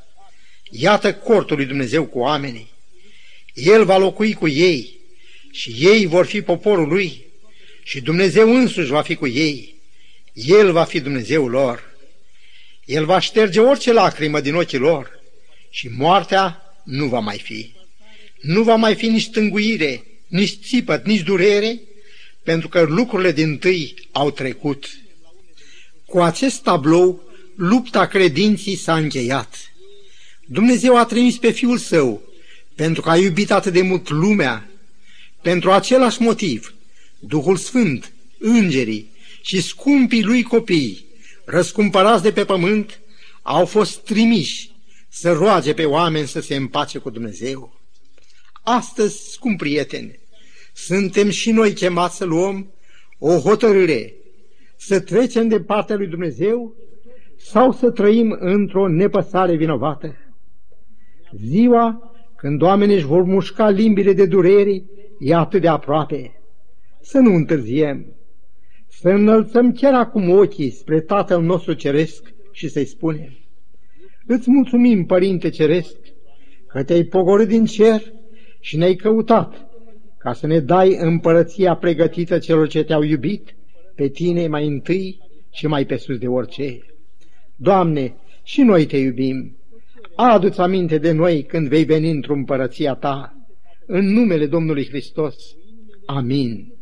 Iată 0.70 1.14
cortul 1.14 1.56
lui 1.56 1.66
Dumnezeu 1.66 2.06
cu 2.06 2.20
oamenii. 2.20 2.72
El 3.54 3.86
va 3.86 3.98
locui 3.98 4.34
cu 4.34 4.48
ei 4.48 5.00
și 5.52 5.76
ei 5.80 6.06
vor 6.06 6.26
fi 6.26 6.42
poporul 6.42 6.88
lui 6.88 7.27
și 7.88 8.02
Dumnezeu 8.02 8.56
însuși 8.56 8.90
va 8.90 9.02
fi 9.02 9.16
cu 9.16 9.28
ei. 9.28 9.76
El 10.34 10.72
va 10.72 10.84
fi 10.84 11.00
Dumnezeul 11.00 11.50
lor. 11.50 11.96
El 12.86 13.06
va 13.06 13.20
șterge 13.20 13.60
orice 13.60 13.94
lacrimă 13.94 14.40
din 14.40 14.56
ochii 14.56 14.78
lor 14.78 15.20
și 15.70 15.90
moartea 15.98 16.62
nu 16.84 17.06
va 17.06 17.20
mai 17.20 17.40
fi. 17.40 17.74
Nu 18.42 18.64
va 18.64 18.76
mai 18.76 18.96
fi 18.96 19.08
nici 19.08 19.30
tânguire, 19.30 20.04
nici 20.28 20.60
țipăt, 20.68 21.06
nici 21.06 21.22
durere, 21.22 21.80
pentru 22.44 22.68
că 22.68 22.82
lucrurile 22.82 23.32
din 23.32 23.58
tâi 23.58 23.94
au 24.12 24.32
trecut. 24.32 24.90
Cu 26.06 26.20
acest 26.20 26.62
tablou, 26.62 27.30
lupta 27.56 28.08
credinții 28.08 28.76
s-a 28.76 28.96
încheiat. 28.96 29.72
Dumnezeu 30.46 30.98
a 30.98 31.06
trimis 31.06 31.38
pe 31.38 31.52
Fiul 31.52 31.78
Său 31.78 32.22
pentru 32.76 33.02
că 33.02 33.10
a 33.10 33.18
iubit 33.18 33.52
atât 33.52 33.74
de 33.74 33.82
mult 33.82 34.10
lumea, 34.10 34.70
pentru 35.42 35.72
același 35.72 36.22
motiv, 36.22 36.77
Duhul 37.28 37.56
Sfânt, 37.56 38.14
îngerii 38.40 39.12
și 39.42 39.62
scumpii 39.62 40.24
lui 40.24 40.44
copii, 40.44 41.06
răscumpărați 41.46 42.24
de 42.24 42.32
pe 42.32 42.46
pământ, 42.46 43.00
au 43.42 43.66
fost 43.66 44.04
trimiși 44.04 44.72
să 45.10 45.32
roage 45.32 45.74
pe 45.74 45.86
oameni 45.86 46.28
să 46.28 46.40
se 46.40 46.56
împace 46.56 46.98
cu 46.98 47.10
Dumnezeu. 47.10 47.74
Astăzi, 48.64 49.32
scump 49.32 49.58
prieteni, 49.58 50.20
suntem 50.74 51.30
și 51.30 51.52
noi 51.52 51.74
chemați 51.74 52.16
să 52.16 52.26
luăm 52.26 52.72
o 53.18 53.38
hotărâre, 53.38 54.14
să 54.78 55.00
trecem 55.00 55.48
de 55.48 55.60
partea 55.60 55.96
lui 55.96 56.08
Dumnezeu 56.08 56.76
sau 57.38 57.72
să 57.72 57.92
trăim 57.92 58.38
într-o 58.40 58.88
nepăsare 58.88 59.56
vinovată. 59.56 60.16
Ziua 61.46 62.12
când 62.36 62.62
oamenii 62.62 62.96
își 62.96 63.06
vor 63.06 63.24
mușca 63.24 63.70
limbile 63.70 64.14
de 64.14 64.26
durere 64.26 64.84
e 65.20 65.36
atât 65.36 65.62
de 65.62 65.68
aproape. 65.68 66.37
Să 67.02 67.20
nu 67.20 67.34
întârziem, 67.34 68.06
să 68.88 69.10
înălțăm 69.10 69.72
chiar 69.72 69.94
acum 69.94 70.30
ochii 70.30 70.70
spre 70.70 71.02
Tatăl 71.02 71.42
nostru 71.42 71.74
Ceresc 71.74 72.34
și 72.52 72.70
să-i 72.70 72.86
spunem, 72.86 73.38
Îți 74.26 74.52
mulțumim, 74.52 75.06
Părinte 75.06 75.50
Ceresc, 75.50 75.96
că 76.68 76.84
te-ai 76.84 77.04
pogorât 77.04 77.48
din 77.48 77.66
cer 77.66 78.02
și 78.60 78.78
ne-ai 78.78 78.96
căutat, 78.96 79.68
ca 80.18 80.34
să 80.34 80.48
ne 80.48 80.60
dai 80.60 80.98
împărăția 81.00 81.76
pregătită 81.76 82.38
celor 82.38 82.68
ce 82.68 82.84
te-au 82.84 83.02
iubit, 83.02 83.56
pe 83.96 84.08
tine 84.08 84.48
mai 84.48 84.68
întâi 84.68 85.20
și 85.52 85.68
mai 85.68 85.86
pe 85.86 85.98
sus 85.98 86.18
de 86.18 86.28
orice. 86.28 86.80
Doamne, 87.56 88.16
și 88.44 88.62
noi 88.62 88.86
te 88.86 88.98
iubim. 88.98 89.58
Adu-ți 90.16 90.60
aminte 90.60 90.98
de 90.98 91.12
noi 91.12 91.44
când 91.44 91.68
vei 91.68 91.84
veni 91.84 92.10
într-o 92.10 92.34
împărăția 92.34 92.94
ta, 92.94 93.48
în 93.86 94.06
numele 94.06 94.46
Domnului 94.46 94.88
Hristos. 94.88 95.36
Amin. 96.06 96.77